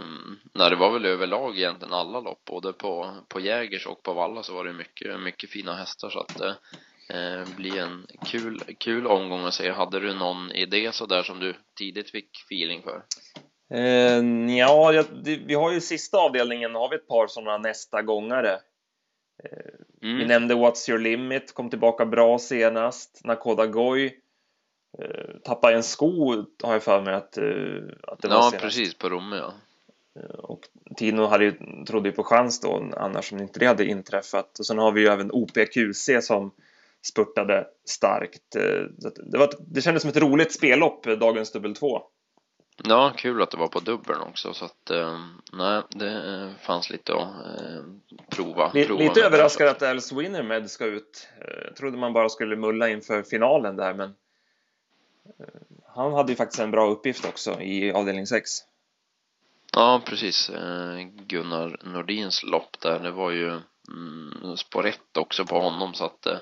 nej 0.53 0.69
det 0.69 0.75
var 0.75 0.91
väl 0.93 1.06
överlag 1.06 1.58
egentligen 1.58 1.93
alla 1.93 2.19
lopp, 2.19 2.45
både 2.45 2.73
på, 2.73 3.15
på 3.27 3.39
Jägers 3.39 3.88
och 3.88 4.03
på 4.03 4.13
Valla 4.13 4.43
så 4.43 4.53
var 4.53 4.65
det 4.65 4.73
mycket, 4.73 5.19
mycket 5.19 5.49
fina 5.49 5.75
hästar 5.75 6.10
så 6.10 6.19
att 6.19 6.36
det 6.38 6.56
eh, 7.17 7.45
blir 7.58 7.80
en 7.82 8.08
kul, 8.32 8.63
kul 8.80 9.08
omgång 9.08 9.45
att 9.45 9.53
se. 9.53 9.71
Hade 9.71 9.99
du 9.99 10.13
någon 10.13 10.51
idé 10.51 10.91
så 10.91 11.06
där 11.06 11.23
som 11.23 11.39
du 11.39 11.56
tidigt 11.77 12.12
fick 12.12 12.30
feeling 12.45 12.82
för? 12.84 13.03
Eh, 13.73 14.23
ja, 14.58 14.93
jag- 14.93 15.23
det, 15.23 15.36
vi 15.45 15.53
har 15.53 15.71
ju 15.71 15.82
sista 15.82 16.17
avdelningen 16.17 16.75
har 16.75 16.89
vi 16.89 16.95
ett 16.95 17.08
par 17.08 17.27
sådana 17.27 17.58
nästa 17.58 18.01
gångare. 18.01 18.60
Vi 20.01 20.12
Mm. 20.13 20.27
nämnde 20.27 20.56
What's 20.56 20.89
Your 20.89 20.99
Limit, 20.99 21.53
kom 21.53 21.69
tillbaka 21.69 22.06
bra 22.06 22.39
senast. 22.39 23.21
Nakoda 23.25 23.67
Goy 23.67 24.12
eh, 24.99 25.36
tappade 25.43 25.75
en 25.75 25.83
sko, 25.83 26.36
har 26.63 26.73
jag 26.73 26.83
för 26.83 27.01
mig 27.01 27.13
att, 27.13 27.38
eh, 27.38 27.43
att 28.03 28.21
det 28.21 28.27
var 28.27 28.36
Ja, 28.36 28.41
senast. 28.41 28.60
precis, 28.62 28.93
på 28.97 29.10
Romme 29.10 29.36
ja. 29.36 29.53
Och 30.38 30.60
Tino 30.95 31.25
hade 31.25 31.43
ju, 31.43 31.53
trodde 31.88 32.10
ju 32.10 32.15
på 32.15 32.23
chans 32.23 32.60
då, 32.62 32.89
annars 32.97 33.31
om 33.33 33.39
inte 33.39 33.60
det 33.60 33.65
hade 33.65 33.86
inträffat. 33.86 34.60
Och 34.60 34.65
sen 34.65 34.77
har 34.77 34.91
vi 34.91 35.01
ju 35.01 35.07
även 35.07 35.31
OPQC 35.31 36.10
som 36.21 36.51
spurtade 37.01 37.67
starkt. 37.86 38.55
Eh, 38.55 39.12
Det, 39.31 39.38
var, 39.38 39.49
det 39.60 39.81
kändes 39.81 40.01
som 40.01 40.10
ett 40.10 40.17
roligt 40.17 40.53
spellopp, 40.53 41.05
eh, 41.05 41.13
dagens 41.13 41.51
dubbel 41.51 41.75
två. 41.75 42.01
Ja, 42.83 43.13
kul 43.17 43.41
att 43.41 43.51
det 43.51 43.57
var 43.57 43.67
på 43.67 43.79
dubbeln 43.79 44.21
också 44.21 44.53
så 44.53 44.65
att, 44.65 44.89
eh, 44.89 45.19
nej, 45.53 45.81
det 45.89 46.12
eh, 46.12 46.65
fanns 46.65 46.89
lite 46.89 47.13
att 47.13 47.21
eh, 47.21 47.83
prova. 48.29 48.71
Li- 48.73 48.86
prova 48.88 49.03
Lite 49.03 49.21
överraskad 49.21 49.67
att 49.67 49.81
Alice 49.83 50.15
Winnermed 50.15 50.71
ska 50.71 50.86
ut. 50.86 51.27
Eh, 51.41 51.63
Jag 51.67 51.75
trodde 51.75 51.97
man 51.97 52.13
bara 52.13 52.29
skulle 52.29 52.55
mulla 52.55 52.89
inför 52.89 53.23
finalen 53.23 53.75
där, 53.75 53.93
men 53.93 54.10
eh, 54.10 54.15
han 55.85 56.13
hade 56.13 56.31
ju 56.31 56.35
faktiskt 56.35 56.59
en 56.59 56.71
bra 56.71 56.89
uppgift 56.89 57.25
också 57.25 57.61
i 57.61 57.91
avdelning 57.91 58.27
6. 58.27 58.49
så. 58.49 58.63
Ja, 59.73 60.01
precis. 60.05 60.49
Eh, 60.49 60.97
Gunnar 61.27 61.79
Nordins 61.83 62.43
lopp 62.43 62.79
där, 62.81 62.99
det 62.99 63.11
var 63.11 63.31
ju 63.31 63.47
mm, 63.89 64.57
spår 64.57 64.85
ett 64.85 65.17
också 65.17 65.45
på 65.45 65.59
honom 65.59 65.93
så 65.93 66.05
att 66.05 66.25
eh, 66.25 66.37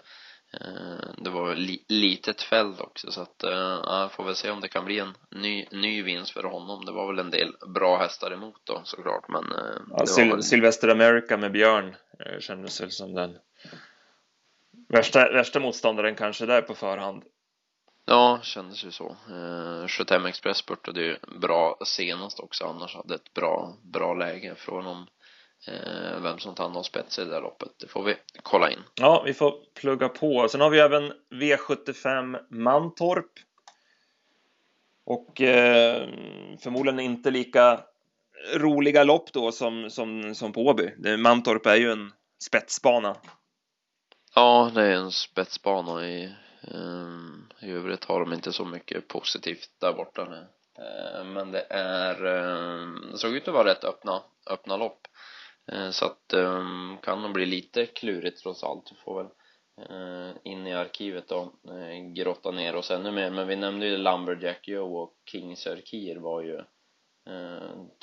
det 1.17 1.29
var 1.29 1.55
li 1.55 1.85
litet 1.87 2.41
fält 2.41 2.79
också 2.79 3.11
så 3.11 3.21
att 3.21 3.43
eh, 3.43 3.81
jag 3.83 4.11
får 4.11 4.23
väl 4.23 4.35
se 4.35 4.51
om 4.51 4.61
det 4.61 4.67
kan 4.67 4.85
bli 4.85 4.99
en 4.99 5.13
ny, 5.31 5.65
ny 5.71 6.03
vinst 6.03 6.31
för 6.31 6.43
honom. 6.43 6.85
Det 6.85 6.91
var 6.91 7.07
väl 7.07 7.19
en 7.19 7.31
del 7.31 7.55
bra 7.67 7.97
hästar 7.97 8.31
emot 8.31 8.61
då 8.63 8.81
såklart 8.83 9.25
men 9.29 9.43
Ja, 9.89 10.05
var 10.07 10.31
väl... 10.31 10.43
Sylvester 10.43 10.87
America 10.87 11.37
med 11.37 11.51
Björn 11.51 11.95
kändes 12.39 12.81
väl 12.81 12.91
som 12.91 13.13
den 13.13 13.37
värsta, 14.89 15.31
värsta 15.31 15.59
motståndaren 15.59 16.15
kanske 16.15 16.45
där 16.45 16.61
på 16.61 16.75
förhand. 16.75 17.23
Ja, 18.05 18.39
kändes 18.43 18.85
ju 18.85 18.91
så. 18.91 19.15
Eh, 19.29 19.87
75 19.87 20.25
Express 20.25 20.57
spurtade 20.57 21.01
ju 21.01 21.17
bra 21.41 21.77
senast 21.85 22.39
också, 22.39 22.65
annars 22.65 22.95
hade 22.95 23.15
ett 23.15 23.33
bra, 23.33 23.77
bra 23.81 24.13
läge 24.13 24.55
från 24.55 24.87
om 24.87 25.07
eh, 25.67 26.21
vem 26.21 26.39
som 26.39 26.55
tar 26.55 26.69
någon 26.69 26.83
spets 26.83 27.19
i 27.19 27.23
det 27.23 27.31
där 27.31 27.41
loppet. 27.41 27.71
Det 27.79 27.87
får 27.87 28.03
vi 28.03 28.15
kolla 28.43 28.71
in. 28.71 28.79
Ja, 28.95 29.23
vi 29.25 29.33
får 29.33 29.53
plugga 29.73 30.09
på. 30.09 30.47
Sen 30.49 30.61
har 30.61 30.69
vi 30.69 30.79
även 30.79 31.13
V75 31.29 32.39
Mantorp. 32.49 33.31
Och 35.05 35.41
eh, 35.41 36.09
förmodligen 36.59 36.99
inte 36.99 37.31
lika 37.31 37.79
roliga 38.55 39.03
lopp 39.03 39.33
då 39.33 39.51
som, 39.51 39.89
som, 39.89 40.35
som 40.35 40.53
på 40.53 40.65
Åby. 40.65 41.17
Mantorp 41.17 41.65
är 41.65 41.75
ju 41.75 41.91
en 41.91 42.11
spetsbana. 42.39 43.15
Ja, 44.35 44.71
det 44.73 44.83
är 44.83 44.91
en 44.91 45.11
spetsbana 45.11 46.07
i, 46.07 46.23
eh, 46.61 47.44
i 47.59 47.71
övrigt 47.71 48.05
har 48.05 48.19
de 48.19 48.33
inte 48.33 48.53
så 48.53 48.65
mycket 48.65 49.07
positivt 49.07 49.69
där 49.79 49.93
borta. 49.93 50.25
nu. 50.29 50.47
Eh, 50.77 51.23
men 51.23 51.51
det 51.51 51.65
är, 51.69 52.25
eh, 52.25 52.87
det 53.11 53.17
såg 53.17 53.35
ut 53.35 53.47
att 53.47 53.53
vara 53.53 53.69
rätt 53.69 53.83
öppna, 53.83 54.23
öppna 54.49 54.77
lopp. 54.77 55.07
Eh, 55.71 55.89
så 55.89 56.05
att 56.05 56.33
kan 57.01 57.21
nog 57.21 57.33
bli 57.33 57.45
lite 57.45 57.85
klurigt 57.85 58.41
trots 58.41 58.63
allt. 58.63 58.85
Du 58.85 58.95
får 58.95 59.23
väl 59.23 59.31
in 60.43 60.67
i 60.67 60.73
arkivet 60.73 61.31
och 61.31 61.53
grotta 62.15 62.51
ner 62.51 62.75
oss 62.75 62.91
ännu 62.91 63.11
mer. 63.11 63.29
Men 63.29 63.47
vi 63.47 63.55
nämnde 63.55 63.87
ju 63.87 63.97
Lumberjack 63.97 64.67
Joe 64.67 64.97
och 64.97 65.13
King 65.31 65.57
Sir 65.57 66.19
var 66.19 66.41
ju 66.41 66.63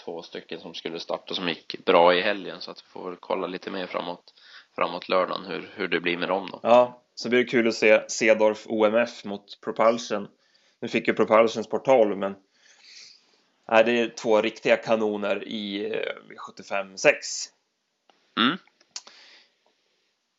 två 0.04 0.22
stycken 0.22 0.60
som 0.60 0.74
skulle 0.74 1.00
starta 1.00 1.34
som 1.34 1.48
gick 1.48 1.84
bra 1.84 2.14
i 2.14 2.20
helgen 2.20 2.60
så 2.60 2.70
att 2.70 2.82
vi 2.82 2.88
får 2.88 3.10
väl 3.10 3.18
kolla 3.20 3.46
lite 3.46 3.70
mer 3.70 3.86
framåt, 3.86 4.34
framåt 4.74 5.08
lördagen 5.08 5.44
hur, 5.46 5.72
hur 5.74 5.88
det 5.88 6.00
blir 6.00 6.16
med 6.16 6.28
dem 6.28 6.48
då. 6.52 6.60
Ja, 6.62 7.01
så 7.14 7.28
blir 7.28 7.38
det 7.38 7.50
kul 7.50 7.68
att 7.68 7.74
se 7.74 8.00
Cedorf 8.08 8.66
OMF 8.66 9.24
mot 9.24 9.60
Propulsion. 9.60 10.28
Nu 10.80 10.88
fick 10.88 11.08
ju 11.08 11.14
Propulsion 11.14 11.64
sport 11.64 11.84
12 11.84 12.18
men 12.18 12.34
Nej, 13.68 13.84
det 13.84 14.00
är 14.00 14.08
två 14.08 14.40
riktiga 14.40 14.76
kanoner 14.76 15.48
i 15.48 15.92
75-6. 16.58 17.12
Mm. 18.40 18.58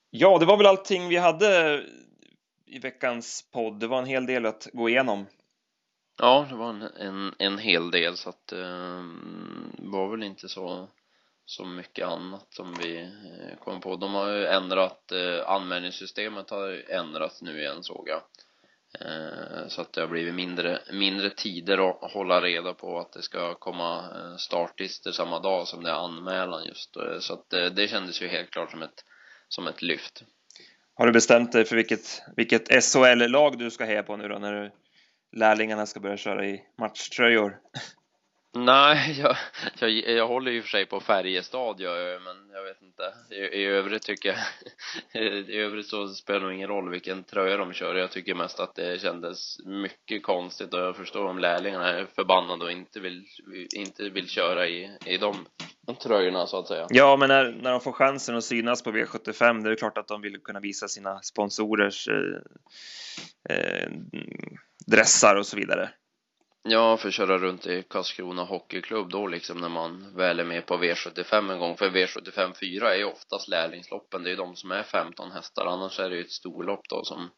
Ja, 0.10 0.38
det 0.40 0.46
var 0.46 0.58
väl 0.58 0.66
allting 0.66 1.08
vi 1.08 1.18
hade 1.18 1.84
i 2.66 2.80
veckans 2.80 3.50
podd. 3.52 3.80
Det 3.80 3.88
var 3.88 4.00
en 4.00 4.06
hel 4.06 4.26
del 4.26 4.46
att 4.46 4.68
gå 4.74 4.90
igenom. 4.90 5.26
Ja, 6.18 6.46
det 6.50 6.56
var 6.56 6.70
en, 6.70 6.82
en, 6.82 7.36
en 7.40 7.58
hel 7.58 7.92
del 7.92 8.18
så 8.18 8.30
att 8.30 8.48
det 8.48 8.66
eh, 8.66 9.04
var 9.78 10.10
väl 10.12 10.24
inte 10.24 10.50
så, 10.50 10.88
så 11.45 11.65
mycket 11.65 12.08
annat 12.08 12.47
som 12.49 12.73
vi 12.73 13.01
eh, 13.01 13.58
kom 13.60 13.82
på. 13.82 13.95
De 13.95 14.13
har 14.13 14.29
ju 14.29 14.45
ändrat, 14.45 15.12
eh, 15.12 15.49
anmälningssystemet 15.49 16.49
har 16.49 16.91
ändrats 16.91 17.41
nu 17.41 17.60
igen 17.60 17.84
såg 17.84 18.10
jag. 18.10 18.21
Eh, 18.99 19.67
så 19.67 19.82
att 19.82 19.93
det 19.93 20.01
har 20.01 20.08
blivit 20.08 20.36
mindre, 20.36 20.82
mindre 20.91 21.29
tider 21.29 21.89
att 21.89 22.12
hålla 22.12 22.41
reda 22.41 22.73
på 22.73 22.99
att 22.99 23.13
det 23.13 23.21
ska 23.21 23.56
komma 23.56 23.99
eh, 23.99 24.36
startlistor 24.38 25.12
samma 25.12 25.39
dag 25.39 25.67
som 25.67 25.84
det 25.84 25.89
är 25.89 26.06
anmälan 26.06 26.65
just. 26.65 26.95
Eh, 26.95 27.19
så 27.19 27.34
att 27.34 27.49
det, 27.49 27.69
det 27.69 27.88
kändes 27.88 28.21
ju 28.21 28.27
helt 28.27 28.51
klart 28.51 28.71
som 28.71 28.82
ett, 28.82 29.06
som 29.47 29.67
ett 29.67 29.82
lyft. 29.82 30.23
Har 30.95 31.06
du 31.06 31.12
bestämt 31.12 31.51
dig 31.51 31.65
för 31.65 31.75
vilket, 31.75 32.21
vilket 32.36 32.84
SHL-lag 32.84 33.58
du 33.58 33.71
ska 33.71 33.86
heja 33.86 34.03
på 34.03 34.17
nu 34.17 34.27
då 34.27 34.39
när 34.39 34.71
lärlingarna 35.32 35.86
ska 35.86 35.99
börja 35.99 36.17
köra 36.17 36.45
i 36.45 36.63
matchtröjor? 36.77 37.58
Nej, 38.56 39.20
jag, 39.20 39.36
jag, 39.80 39.92
jag 39.92 40.28
håller 40.28 40.52
ju 40.52 40.62
för 40.62 40.70
sig 40.70 40.86
på 40.86 41.00
Färjestad 41.00 41.76
jag 41.80 42.22
men 42.22 42.50
jag 42.54 42.63
vet 42.63 42.82
inte. 42.82 43.13
I, 43.30 43.62
I 43.62 43.66
övrigt 43.66 44.04
tycker 44.04 44.30
jag, 44.30 45.22
i 45.50 45.58
övrigt 45.58 45.88
så 45.88 46.08
spelar 46.08 46.39
det 46.39 46.46
nog 46.46 46.56
ingen 46.56 46.68
roll 46.68 46.89
vilken 46.89 47.24
tröja 47.24 47.58
de 47.58 47.74
kör. 47.74 47.96
Jag 47.96 48.12
tycker 48.12 48.36
mest 48.36 48.60
att 48.60 48.76
det 48.76 49.02
kändes 49.02 49.58
mycket 49.66 50.24
konstigt 50.24 50.74
och 50.74 50.80
jag 50.80 50.96
förstår 50.96 51.26
om 51.26 51.39
lärlingarna 51.39 51.89
är 51.89 52.06
förbannade 52.06 52.66
och 52.66 52.72
inte 52.72 53.00
vill, 53.00 53.26
inte 53.76 54.10
vill 54.10 54.30
köra 54.30 54.68
i, 54.68 54.98
i 55.06 55.18
de 55.18 55.46
tröjorna 56.04 56.48
så 56.48 56.60
att 56.60 56.68
säga. 56.68 56.88
Ja, 56.89 57.18
men 57.18 57.30
när, 57.30 57.52
när 57.52 57.72
de 57.72 57.82
får 57.82 57.92
chansen 57.92 58.36
att 58.36 58.44
synas 58.44 58.84
på 58.84 58.92
V75, 58.92 59.63
det 59.63 59.72
är 59.72 59.76
klart 59.76 59.98
att 59.98 60.08
de 60.08 60.22
vill 60.22 60.39
kunna 60.39 60.60
visa 60.60 60.88
sina 60.88 61.22
sponsorers 61.22 62.08
eh, 62.08 63.56
eh, 63.56 63.92
dressar 64.88 65.36
och 65.36 65.46
så 65.46 65.58
vidare. 65.58 65.89
Ja, 66.65 66.97
för 66.97 67.08
att 67.08 67.13
köra 67.13 67.38
runt 67.38 67.65
i 67.67 67.84
Karlskrona 67.89 68.43
Hockeyklubb 68.43 69.10
då 69.10 69.28
liksom 69.28 69.58
när 69.58 69.69
man 69.69 70.15
väl 70.15 70.39
är 70.39 70.43
med 70.43 70.65
på 70.65 70.78
V75 70.78 71.52
en 71.52 71.60
gång. 71.60 71.78
För 71.78 71.89
V75 71.89 72.54
4 72.60 72.93
är 72.93 72.97
ju 72.97 73.06
oftast 73.06 73.47
lärlingsloppen. 73.47 74.23
Det 74.23 74.30
är 74.30 74.32
ju 74.32 74.38
de 74.38 74.56
som 74.56 74.71
är 74.71 74.84
15 74.84 75.32
hästar. 75.32 75.65
Annars 75.65 75.99
är 75.99 76.10
det 76.10 76.15
ju 76.15 76.21
ett 76.21 76.32
storlopp 76.32 76.89
då 76.89 77.04
som, 77.04 77.30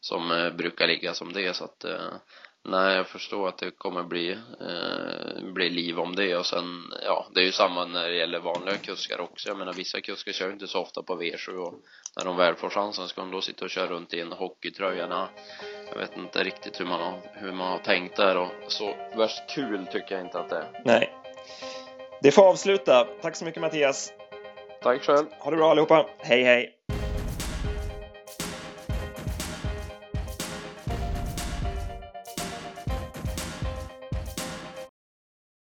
som 0.00 0.30
eh, 0.30 0.50
brukar 0.50 0.86
ligga 0.86 1.14
som 1.14 1.32
det. 1.32 1.56
Så 1.56 1.64
att 1.64 1.84
eh, 1.84 2.12
Nej, 2.70 2.96
jag 2.96 3.06
förstår 3.06 3.48
att 3.48 3.58
det 3.58 3.70
kommer 3.70 4.02
bli, 4.02 4.30
eh, 4.60 5.52
bli 5.52 5.70
liv 5.70 5.98
om 6.00 6.16
det 6.16 6.36
och 6.36 6.46
sen, 6.46 6.92
ja, 7.04 7.26
det 7.34 7.40
är 7.40 7.44
ju 7.44 7.52
samma 7.52 7.84
när 7.84 8.08
det 8.08 8.16
gäller 8.16 8.38
vanliga 8.38 8.76
kuskar 8.76 9.20
också. 9.20 9.48
Jag 9.48 9.58
menar, 9.58 9.72
vissa 9.72 10.00
kuskar 10.00 10.32
kör 10.32 10.52
inte 10.52 10.66
så 10.66 10.80
ofta 10.80 11.02
på 11.02 11.22
V7 11.22 11.56
och 11.56 11.74
när 12.16 12.24
de 12.24 12.36
väl 12.36 12.54
får 12.54 12.70
chansen 12.70 13.08
ska 13.08 13.20
de 13.20 13.30
då 13.30 13.40
sitta 13.40 13.64
och 13.64 13.70
köra 13.70 13.86
runt 13.86 14.14
i 14.14 14.20
en 14.20 14.32
hockeytröja. 14.32 15.28
Jag 15.90 15.98
vet 15.98 16.16
inte 16.16 16.44
riktigt 16.44 16.80
hur 16.80 16.84
man 16.84 17.00
har, 17.00 17.20
hur 17.34 17.52
man 17.52 17.72
har 17.72 17.78
tänkt 17.78 18.16
där 18.16 18.36
och 18.36 18.50
så 18.68 18.94
värst 19.16 19.42
kul 19.54 19.86
tycker 19.86 20.14
jag 20.14 20.24
inte 20.24 20.38
att 20.38 20.48
det 20.48 20.56
är. 20.56 20.82
Nej. 20.84 21.12
Det 22.22 22.30
får 22.30 22.48
avsluta. 22.48 23.06
Tack 23.22 23.36
så 23.36 23.44
mycket 23.44 23.60
Mattias. 23.60 24.12
Tack 24.82 25.02
själv. 25.02 25.26
Ha 25.38 25.50
det 25.50 25.56
bra 25.56 25.70
allihopa. 25.70 26.06
Hej 26.18 26.42
hej. 26.42 26.77